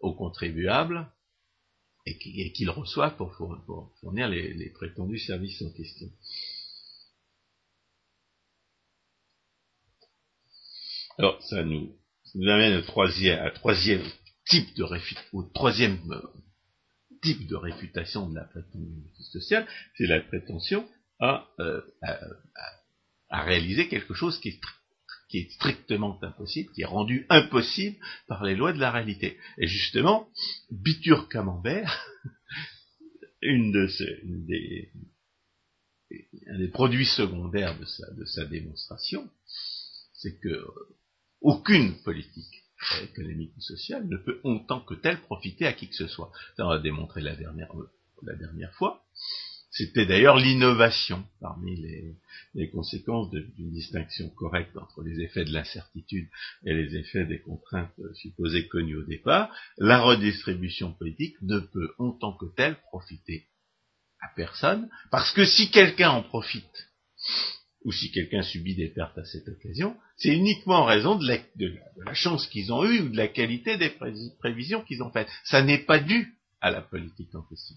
[0.00, 1.08] aux contribuables
[2.06, 3.34] et qu'il reçoit pour,
[4.00, 6.06] fournir les, prétendus services en question.
[11.18, 11.96] Alors, ça nous,
[12.34, 14.04] amène au troisième, troisième
[14.44, 14.84] type de
[15.32, 16.22] au troisième euh,
[17.22, 19.66] type de réfutation de la prétention sociale,
[19.96, 22.20] c'est la prétention à, euh, à,
[23.30, 24.60] réaliser quelque chose qui est
[25.28, 27.96] qui est strictement impossible, qui est rendu impossible
[28.28, 29.38] par les lois de la réalité.
[29.58, 30.28] Et justement,
[30.70, 32.06] Bitur Camembert,
[33.42, 33.88] une de
[34.46, 34.92] des,
[36.46, 39.28] un des produits secondaires de sa, de sa démonstration,
[40.12, 40.64] c'est que
[41.40, 42.64] aucune politique
[43.02, 46.30] économique ou sociale ne peut en tant que telle profiter à qui que ce soit.
[46.56, 47.72] Ça, on l'a démontré la dernière,
[48.22, 49.05] la dernière fois.
[49.76, 56.28] C'était d'ailleurs l'innovation parmi les, conséquences d'une distinction correcte entre les effets de l'incertitude
[56.64, 59.54] et les effets des contraintes supposées connues au départ.
[59.76, 63.48] La redistribution politique ne peut en tant que telle profiter
[64.20, 66.88] à personne, parce que si quelqu'un en profite,
[67.84, 71.38] ou si quelqu'un subit des pertes à cette occasion, c'est uniquement en raison de
[72.02, 73.92] la chance qu'ils ont eue ou de la qualité des
[74.38, 75.28] prévisions qu'ils ont faites.
[75.44, 77.76] Ça n'est pas dû à la politique en question.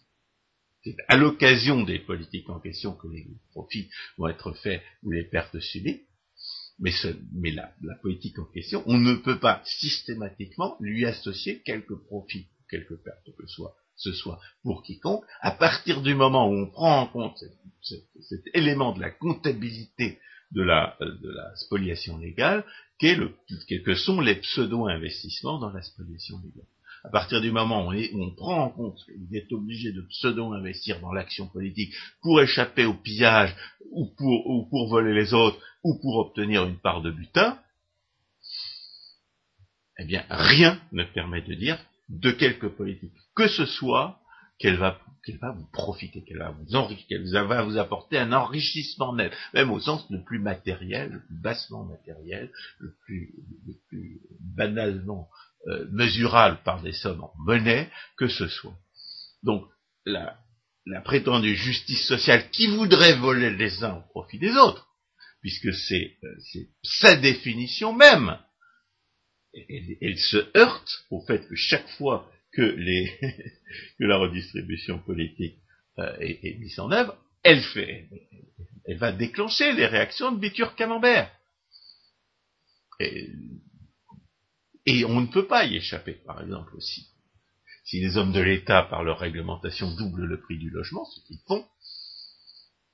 [0.83, 5.25] C'est à l'occasion des politiques en question que les profits vont être faits ou les
[5.25, 6.01] pertes subies.
[6.79, 6.91] Mais,
[7.33, 12.93] mais la, politique en question, on ne peut pas systématiquement lui associer quelque profit, quelque
[12.93, 17.07] perte que soit, ce soit pour quiconque, à partir du moment où on prend en
[17.07, 17.43] compte
[17.81, 20.19] cet, élément de la comptabilité
[20.51, 20.97] de la,
[21.55, 22.65] spoliation légale,
[22.97, 23.35] qu'est le,
[23.85, 26.65] que sont les pseudo-investissements dans la spoliation légale
[27.03, 31.13] à partir du moment où on, prend en compte qu'il est obligé de pseudo-investir dans
[31.13, 33.55] l'action politique pour échapper au pillage
[33.91, 37.57] ou pour, pour voler les autres ou pour obtenir une part de butin,
[39.97, 41.77] eh bien, rien ne permet de dire
[42.09, 44.19] de quelque politique que ce soit
[44.57, 48.33] qu'elle va, qu'elle va vous profiter, qu'elle va vous enrichir, qu'elle va vous apporter un
[48.33, 53.33] enrichissement net, même au sens le plus matériel, le plus bassement matériel, le plus,
[53.65, 55.29] le plus banalement
[55.67, 58.77] euh, mesurable par des sommes en monnaie que ce soit.
[59.43, 59.67] Donc,
[60.05, 60.39] la,
[61.03, 64.87] prétendue justice sociale qui voudrait voler les uns au profit des autres,
[65.41, 68.39] puisque c'est euh, sa définition même,
[69.53, 72.61] elle, se heurte au fait que chaque fois que,
[73.99, 75.57] la redistribution politique
[75.99, 78.07] euh, est, mise en œuvre, elle fait,
[78.85, 81.29] elle va déclencher les réactions de Bitur Camembert.
[84.85, 87.07] Et on ne peut pas y échapper, par exemple aussi.
[87.83, 91.39] Si les hommes de l'État, par leur réglementation, doublent le prix du logement, ce qu'ils
[91.47, 91.65] font,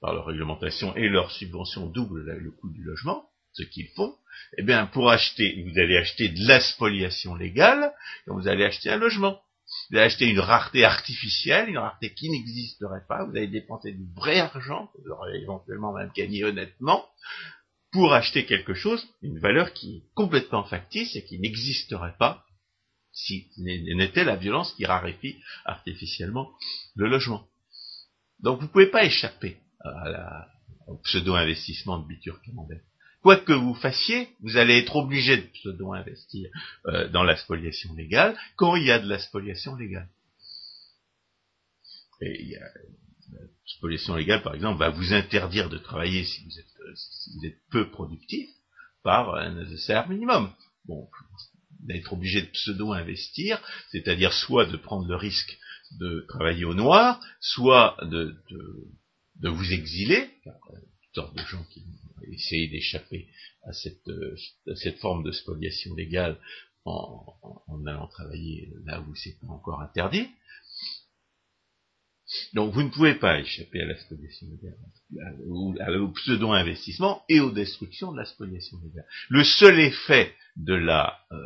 [0.01, 4.15] par leur réglementation et leur subvention doublent le coût du logement, ce qu'ils font,
[4.57, 7.93] eh bien, pour acheter, vous allez acheter de la spoliation légale,
[8.27, 9.41] et vous allez acheter un logement.
[9.89, 14.05] Vous allez acheter une rareté artificielle, une rareté qui n'existerait pas, vous allez dépenser du
[14.15, 17.05] vrai argent, vous aurez éventuellement même gagné honnêtement,
[17.95, 22.45] pour acheter quelque chose, une valeur qui est complètement factice et qui n'existerait pas
[23.13, 26.51] si n'était la violence qui raréfie artificiellement
[26.95, 27.47] le logement.
[28.41, 29.59] Donc vous ne pouvez pas échapper
[30.87, 32.37] au pseudo-investissement de Bitur.
[33.21, 36.49] Quoi que vous fassiez, vous allez être obligé de pseudo-investir
[36.87, 40.09] euh, dans la spoliation légale quand il y a de la spoliation légale.
[42.19, 42.65] Et il y a,
[43.31, 46.74] la spoliation légale, par exemple, va vous interdire de travailler si vous êtes,
[47.35, 48.49] vous êtes peu productif,
[49.03, 50.51] par un nécessaire minimum.
[50.85, 51.07] Bon,
[51.81, 53.61] d'être obligé de pseudo-investir,
[53.91, 55.57] c'est-à-dire soit de prendre le risque
[55.99, 58.35] de travailler au noir, soit de,
[59.43, 60.77] vous exiler, car, euh,
[61.13, 63.29] sortes de gens qui ont essayé d'échapper
[63.63, 64.35] à cette, euh,
[64.99, 66.37] forme de spoliation légale
[66.83, 67.25] en,
[67.67, 70.27] en, allant travailler là où c'est pas encore interdit.
[72.53, 77.51] Donc vous ne pouvez pas échapper à la spoliation légale, ou au pseudo-investissement et aux
[77.51, 79.05] destructions de la spoliation légale.
[79.29, 81.37] Le seul effet de la euh,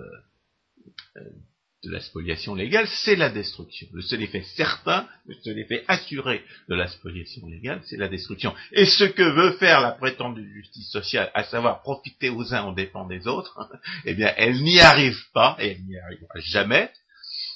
[1.83, 3.87] de la spoliation légale, c'est la destruction.
[3.93, 8.53] Le seul effet certain, le seul effet assuré de la spoliation légale, c'est la destruction.
[8.73, 12.73] Et ce que veut faire la prétendue justice sociale, à savoir profiter aux uns en
[12.73, 13.57] dépend des autres,
[14.05, 16.91] eh bien, elle n'y arrive pas, et elle n'y arrivera jamais,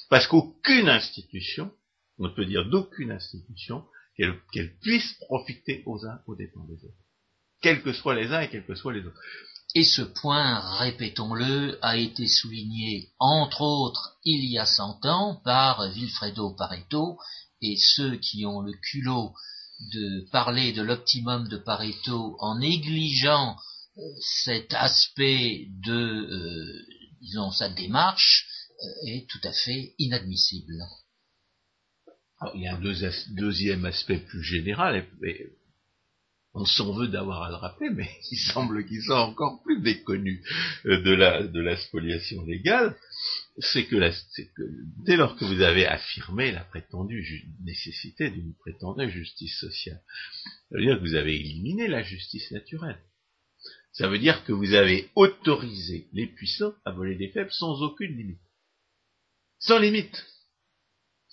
[0.08, 1.70] parce qu'aucune institution,
[2.18, 3.84] on ne peut dire d'aucune institution,
[4.16, 6.94] qu'elle puisse profiter aux uns aux dépens des autres.
[7.60, 9.20] Quels que soient les uns et quels que soient les autres.
[9.74, 15.88] Et ce point, répétons-le, a été souligné, entre autres, il y a cent ans par
[15.90, 17.18] Vilfredo Pareto,
[17.60, 19.34] et ceux qui ont le culot
[19.92, 23.56] de parler de l'optimum de Pareto en négligeant
[23.96, 26.86] euh, cet aspect de, euh,
[27.20, 28.46] disons, sa démarche,
[28.80, 30.74] euh, est tout à fait inadmissible.
[32.54, 35.06] Il y a un deuxième aspect plus général,
[36.54, 40.42] on s'en veut d'avoir à le rappeler, mais il semble qu'ils soit encore plus méconnu
[40.86, 42.96] euh, de la, de la spoliation légale,
[43.58, 44.62] c'est que, que,
[45.04, 50.00] dès lors que vous avez affirmé la prétendue nécessité d'une prétendue justice sociale,
[50.70, 53.00] ça veut dire que vous avez éliminé la justice naturelle.
[53.92, 58.16] Ça veut dire que vous avez autorisé les puissants à voler des faibles sans aucune
[58.16, 58.40] limite.
[59.58, 60.24] Sans limite.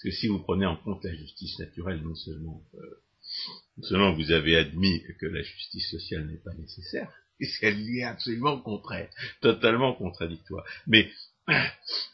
[0.01, 4.55] Parce que si vous prenez en compte la justice naturelle, non seulement euh, vous avez
[4.55, 7.13] admis que la justice sociale n'est pas nécessaire,
[7.61, 10.65] elle y est absolument contraire, totalement contradictoire.
[10.87, 11.11] Mais,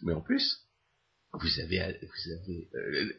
[0.05, 0.65] en plus,
[1.31, 3.13] vous avez, vous avez euh,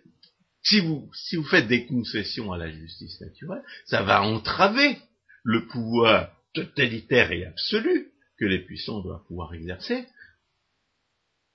[0.63, 4.99] si vous faites des concessions à la justice naturelle, ça va entraver
[5.45, 10.07] le pouvoir totalitaire et absolu que les puissants doivent pouvoir exercer,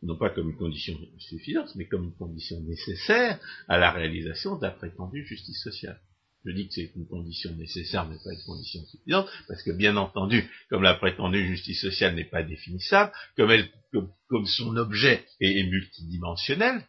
[0.03, 4.63] non pas comme une condition suffisante, mais comme une condition nécessaire à la réalisation de
[4.63, 5.99] la prétendue justice sociale.
[6.45, 9.95] Je dis que c'est une condition nécessaire, mais pas une condition suffisante, parce que bien
[9.95, 13.69] entendu, comme la prétendue justice sociale n'est pas définissable, comme, elle,
[14.27, 16.85] comme, son objet est, multidimensionnel,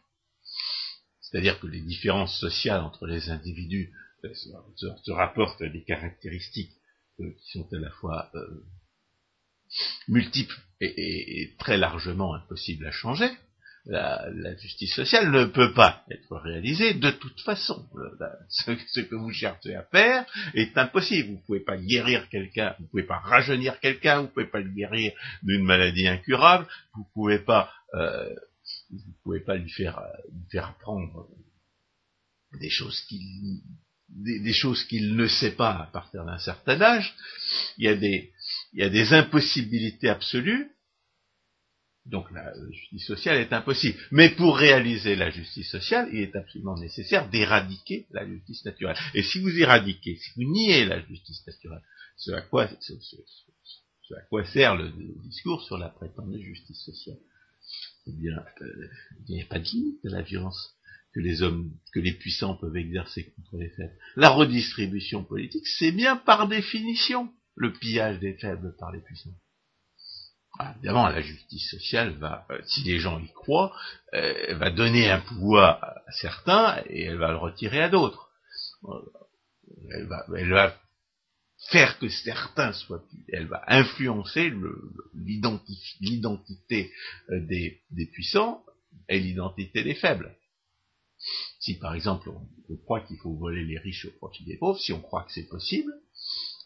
[1.21, 3.93] c'est-à-dire que les différences sociales entre les individus
[4.25, 4.33] euh,
[4.75, 6.73] se, rapportent à des caractéristiques
[7.21, 8.63] euh, qui sont à la fois euh,
[10.07, 13.29] multiples et, très largement impossibles à changer,
[13.85, 17.87] la, justice sociale ne peut pas être réalisée de toute façon.
[18.49, 21.29] Ce, que vous cherchez à faire est impossible.
[21.29, 24.47] Vous ne pouvez pas guérir quelqu'un, vous ne pouvez pas rajeunir quelqu'un, vous ne pouvez
[24.47, 25.13] pas le guérir
[25.43, 28.33] d'une maladie incurable, vous ne pouvez pas, euh,
[29.23, 30.01] pouvez pas lui faire,
[30.31, 31.27] lui faire apprendre
[32.59, 33.61] des choses qu'il
[34.09, 37.15] des, choses qu'il ne sait pas à partir d'un certain âge.
[37.77, 38.31] Il y a des,
[38.75, 40.69] il y a des impossibilités absolues
[42.05, 43.97] donc la justice sociale est impossible.
[44.11, 48.97] Mais pour réaliser la justice sociale, il est absolument nécessaire d'éradiquer la justice naturelle.
[49.15, 51.81] Et si vous éradiquez, si vous niez la justice naturelle,
[52.17, 54.91] ce à quoi, à quoi sert le,
[55.23, 57.17] discours sur la prétendue justice sociale?
[58.05, 58.87] Eh bien, euh,
[59.27, 60.75] il n'y a pas de limite à la violence
[61.11, 63.97] que les hommes, que les puissants peuvent exercer contre les faibles.
[64.15, 69.35] La redistribution politique, c'est bien par définition le pillage des faibles par les puissants.
[70.57, 73.75] Ah, évidemment, la justice sociale va, euh, si les gens y croient,
[74.13, 78.29] euh, va donner un pouvoir à certains et elle va le retirer à d'autres.
[78.85, 79.01] Euh,
[80.33, 80.77] elle va,
[81.69, 84.53] faire que certains soient, elle va influencer
[85.15, 86.91] l'identité
[87.29, 87.81] des,
[88.13, 88.63] puissants
[89.09, 90.35] et l'identité des faibles.
[91.59, 94.93] Si par exemple on, croit qu'il faut voler les riches au profit des pauvres, si
[94.93, 95.91] on croit que c'est possible,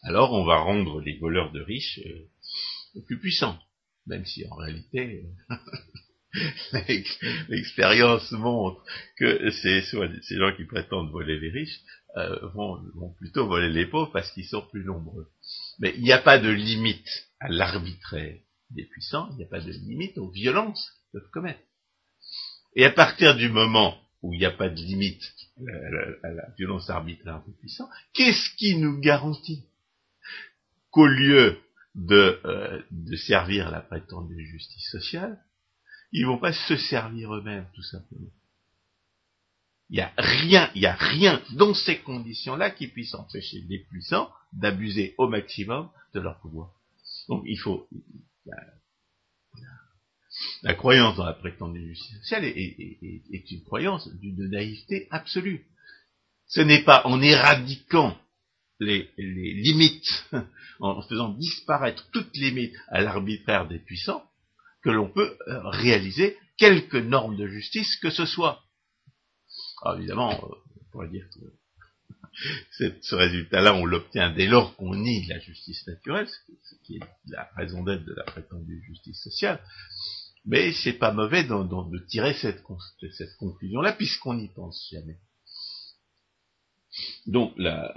[0.02, 2.00] alors on va rendre les voleurs de riches
[3.06, 3.58] plus puissants
[4.06, 5.24] même si en réalité
[7.48, 8.82] l'expérience montre
[9.16, 11.80] que ces, ces gens qui prétendent voler les riches
[12.16, 15.28] euh, vont, plutôt voler les pauvres parce qu'ils sont plus nombreux.
[15.78, 18.36] Mais il n'y a pas de limite à l'arbitraire
[18.70, 21.60] des puissants, il n'y a pas de limite aux violences qu'ils peuvent commettre.
[22.74, 25.22] Et à partir du moment où il n'y a pas de limite
[26.22, 29.69] à la violence arbitraire des puissants, qu'est-ce qui nous garantit?
[30.90, 31.58] Qu'au lieu
[31.94, 35.42] de, euh, de servir la prétendue justice sociale,
[36.12, 38.30] ils vont pas se servir eux-mêmes, tout simplement.
[39.90, 43.80] Il n'y a rien, il y a rien dans ces conditions-là qui puisse empêcher les
[43.80, 46.70] puissants d'abuser au maximum de leur pouvoir.
[47.28, 47.88] Donc il faut
[50.62, 55.66] la, croyance dans la prétendue justice sociale est, une croyance d'une naïveté absolue.
[56.46, 58.16] Ce n'est pas en éradiquant
[58.80, 60.24] les, limites,
[60.80, 64.24] en faisant disparaître toutes limites à l'arbitraire des puissants,
[64.82, 68.62] que l'on peut euh, réaliser quelques normes de justice que ce soit.
[69.82, 71.40] Alors évidemment, euh, on pourrait dire que
[73.02, 77.50] ce résultat-là, on l'obtient dès lors qu'on nie la justice naturelle, ce qui est la
[77.56, 79.60] raison d'être de la prétendue justice sociale.
[80.46, 82.62] Mais c'est pas mauvais de tirer cette,
[83.12, 85.18] cette conclusion-là, puisqu'on n'y pense jamais.
[87.26, 87.94] Donc la...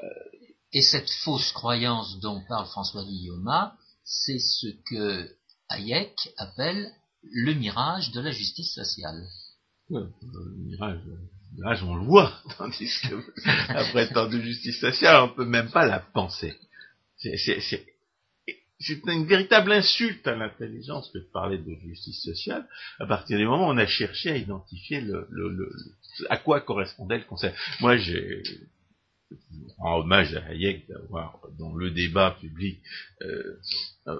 [0.74, 3.71] Et cette fausse croyance dont parle François Guillaume,
[4.03, 5.30] c'est ce que
[5.69, 6.91] Hayek appelle
[7.32, 9.24] le mirage de la justice sociale.
[9.89, 10.09] le
[10.57, 10.99] mirage,
[11.55, 13.24] mirage, on le voit, tandis que
[13.69, 16.55] après tant de justice sociale, on peut même pas la penser.
[17.17, 22.67] C'est une véritable insulte à l'intelligence que de parler de justice sociale,
[22.99, 25.30] à partir du moment où on a cherché à identifier le,
[26.30, 27.55] à quoi correspondait le concept.
[27.80, 28.43] Moi, j'ai,
[29.80, 32.82] en hommage à Hayek d'avoir, dans le débat public,
[33.22, 33.60] euh,
[34.08, 34.20] euh,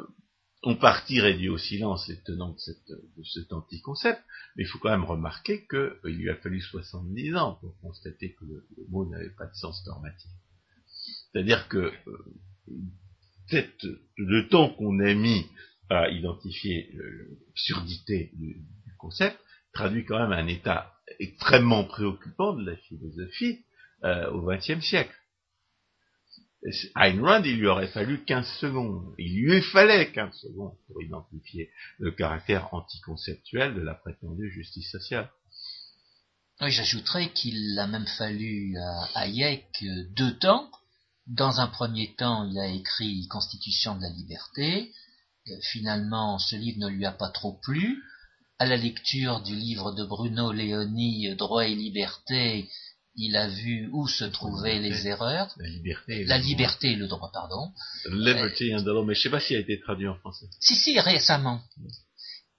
[0.64, 4.22] on partie réduit au silence et tenant de, cet anticoncept,
[4.56, 8.34] mais il faut quand même remarquer qu'il euh, lui a fallu 70 ans pour constater
[8.34, 10.32] que le, mot n'avait pas de sens normatif.
[11.32, 13.64] C'est-à-dire que euh,
[14.18, 15.46] le temps qu'on a mis
[15.90, 19.38] à identifier l'absurdité du, du, concept
[19.74, 23.66] traduit quand même un état extrêmement préoccupant de la philosophie
[24.04, 25.16] euh, au XXe siècle.
[26.96, 29.14] Ayn Rand, il lui aurait fallu 15 secondes.
[29.18, 35.30] Il lui fallait 15 secondes pour identifier le caractère anticonceptuel de la prétendue justice sociale.
[36.62, 39.84] Oui, j'ajouterais qu'il a même fallu à Hayek
[40.16, 40.70] deux temps.
[41.28, 44.92] Dans un premier temps, il a écrit Constitution de la liberté.
[45.48, 48.02] Euh, finalement, ce livre ne lui a pas trop plu.
[48.60, 52.70] À la lecture du livre de Bruno Léoni, Droit et liberté,
[53.16, 55.54] il a vu où se trouvaient les erreurs.
[55.58, 56.24] La liberté.
[56.26, 57.72] La liberté et le droit, pardon.
[58.10, 60.48] Liberty and the law, mais je sais pas s'il a été traduit en français.
[60.60, 61.62] Si, si, récemment.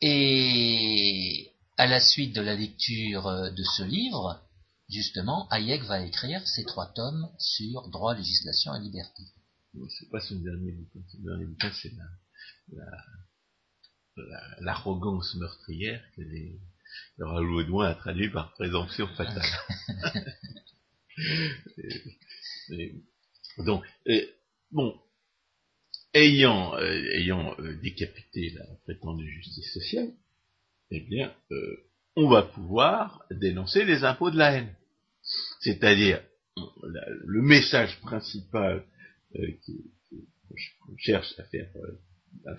[0.00, 4.40] Et à la suite de la lecture euh, de ce livre,
[4.88, 9.22] justement, Hayek va écrire ces trois tomes sur droit, législation et liberté.
[9.98, 11.00] C'est pas son dernier bouquin.
[11.10, 11.92] Son dernier bouquin, c'est
[14.60, 16.60] l'arrogance meurtrière que les
[17.18, 19.42] Raoul Audouin a traduit par présomption fatale.
[23.58, 23.84] donc,
[24.72, 24.98] bon,
[26.14, 30.10] ayant, euh, ayant euh, décapité la prétendue justice sociale,
[30.90, 31.76] eh bien, euh,
[32.16, 34.74] on va pouvoir dénoncer les impôts de la haine.
[35.60, 36.22] C'est-à-dire,
[37.24, 38.84] le message principal
[39.34, 41.68] qu'on cherche à faire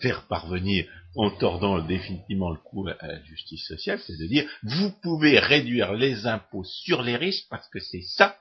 [0.02, 4.92] faire parvenir en tordant définitivement le coup à la justice sociale, c'est de dire vous
[5.02, 8.38] pouvez réduire les impôts sur les riches parce que c'est ça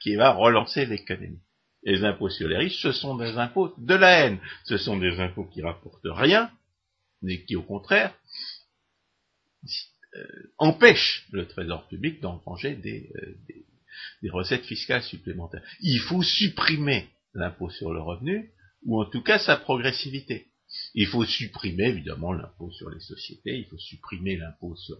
[0.00, 1.40] qui, va relancer l'économie.
[1.84, 4.38] Les impôts sur les riches, ce sont des impôts de la haine.
[4.64, 6.50] Ce sont des impôts qui rapportent rien,
[7.22, 8.14] mais qui au contraire
[10.16, 13.64] euh, empêchent le trésor public d'engranger des, euh, des,
[14.22, 15.62] des recettes fiscales supplémentaires.
[15.80, 18.50] Il faut supprimer l'impôt sur le revenu,
[18.84, 20.47] ou en tout cas sa progressivité.
[20.94, 24.98] Il faut supprimer évidemment l'impôt sur les sociétés, il faut supprimer l'impôt sur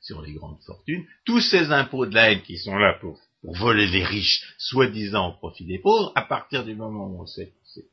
[0.00, 3.86] sur les grandes fortunes, tous ces impôts de la haine qui sont là pour, voler
[3.86, 7.84] les riches, soi-disant au profit des pauvres, à partir du moment où on sait c'est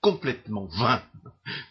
[0.00, 1.02] complètement vain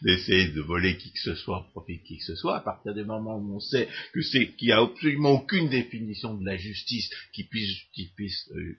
[0.02, 2.62] d'essayer de voler qui que ce soit au profit de qui que ce soit, à
[2.62, 6.46] partir du moment où on sait que c'est qu'il n'y a absolument aucune définition de
[6.46, 8.78] la justice qui puisse, qui puisse euh,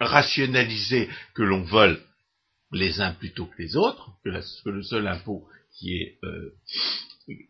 [0.00, 2.00] rationaliser que l'on vole
[2.72, 4.30] les uns plutôt que les autres, que,
[4.70, 5.46] le seul impôt
[5.78, 6.54] qui est, euh,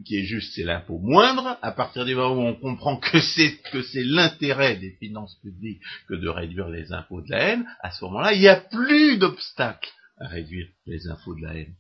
[0.05, 3.59] qui est juste, c'est l'impôt moindre, à partir du moment où on comprend que c'est
[3.71, 7.91] que c'est l'intérêt des finances publiques que de réduire les impôts de la haine, à
[7.91, 11.75] ce moment-là, il n'y a plus d'obstacle à réduire les impôts de la haine.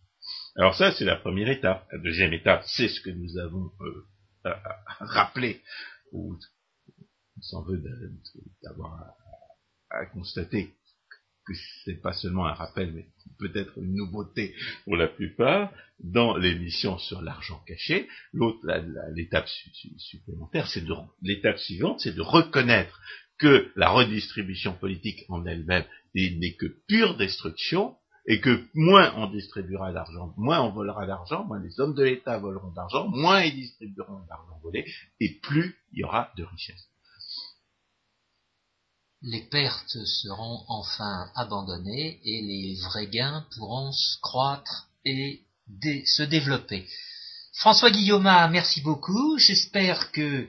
[0.56, 1.86] Alors ça, c'est la première étape.
[1.92, 4.54] La deuxième étape, c'est ce que nous avons euh,
[5.00, 5.60] rappelé,
[6.12, 6.36] ou
[7.40, 7.82] s'en veut
[8.62, 9.14] d'avoir
[9.90, 10.74] à constater
[11.46, 11.52] que
[11.84, 13.06] c'est pas seulement un rappel, mais
[13.38, 14.54] peut-être une nouveauté
[14.84, 18.08] pour la plupart, dans l'émission sur l'argent caché.
[18.32, 18.58] L'autre,
[19.14, 19.48] l'étape
[19.98, 23.00] supplémentaire, c'est de, l'étape suivante, c'est de reconnaître
[23.38, 27.96] que la redistribution politique en elle-même n'est que pure destruction,
[28.26, 32.38] et que moins on distribuera d'argent, moins on volera d'argent, moins les hommes de l'État
[32.38, 34.84] voleront d'argent, moins ils distribueront d'argent volé,
[35.18, 36.91] et plus il y aura de richesse
[39.22, 45.42] les pertes seront enfin abandonnées et les vrais gains pourront croître et
[46.06, 46.88] se développer.
[47.54, 49.38] François Guillaume, merci beaucoup.
[49.38, 50.48] J'espère que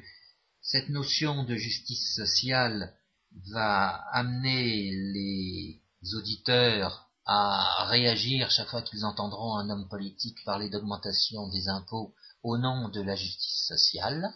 [0.62, 2.94] cette notion de justice sociale
[3.52, 5.82] va amener les
[6.16, 12.58] auditeurs à réagir chaque fois qu'ils entendront un homme politique parler d'augmentation des impôts au
[12.58, 14.34] nom de la justice sociale.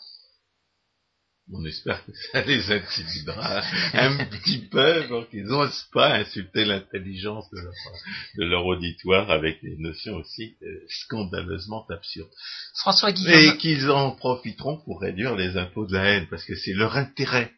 [1.53, 3.61] On espère que ça les intimidera
[3.93, 10.15] un petit peu pour qu'ils n'osent pas insulter l'intelligence de leur, auditoire avec des notions
[10.15, 12.31] aussi euh, scandaleusement absurdes.
[12.75, 13.55] François Guillaume.
[13.55, 16.97] Et qu'ils en profiteront pour réduire les impôts de la haine, parce que c'est leur
[16.97, 17.51] intérêt.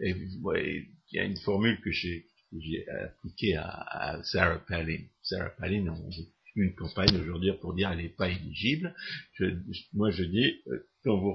[0.00, 2.26] Et il y a une formule que j'ai
[3.04, 5.02] appliquée à, Sarah Palin.
[5.22, 6.10] Sarah Palin, on
[6.56, 8.94] une campagne aujourd'hui pour dire elle n'est pas éligible.
[9.92, 11.34] moi je dis, euh, quand vous,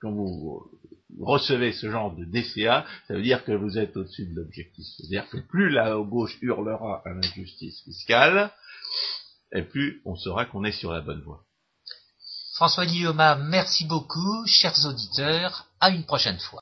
[0.00, 0.70] quand vous
[1.20, 4.86] recevez ce genre de DCA, ça veut dire que vous êtes au-dessus de l'objectif.
[4.96, 8.50] C'est-à-dire que plus la gauche hurlera à l'injustice fiscale,
[9.52, 11.44] et plus on saura qu'on est sur la bonne voie.
[12.54, 16.60] François Guillaume, merci beaucoup, chers auditeurs, à une prochaine fois.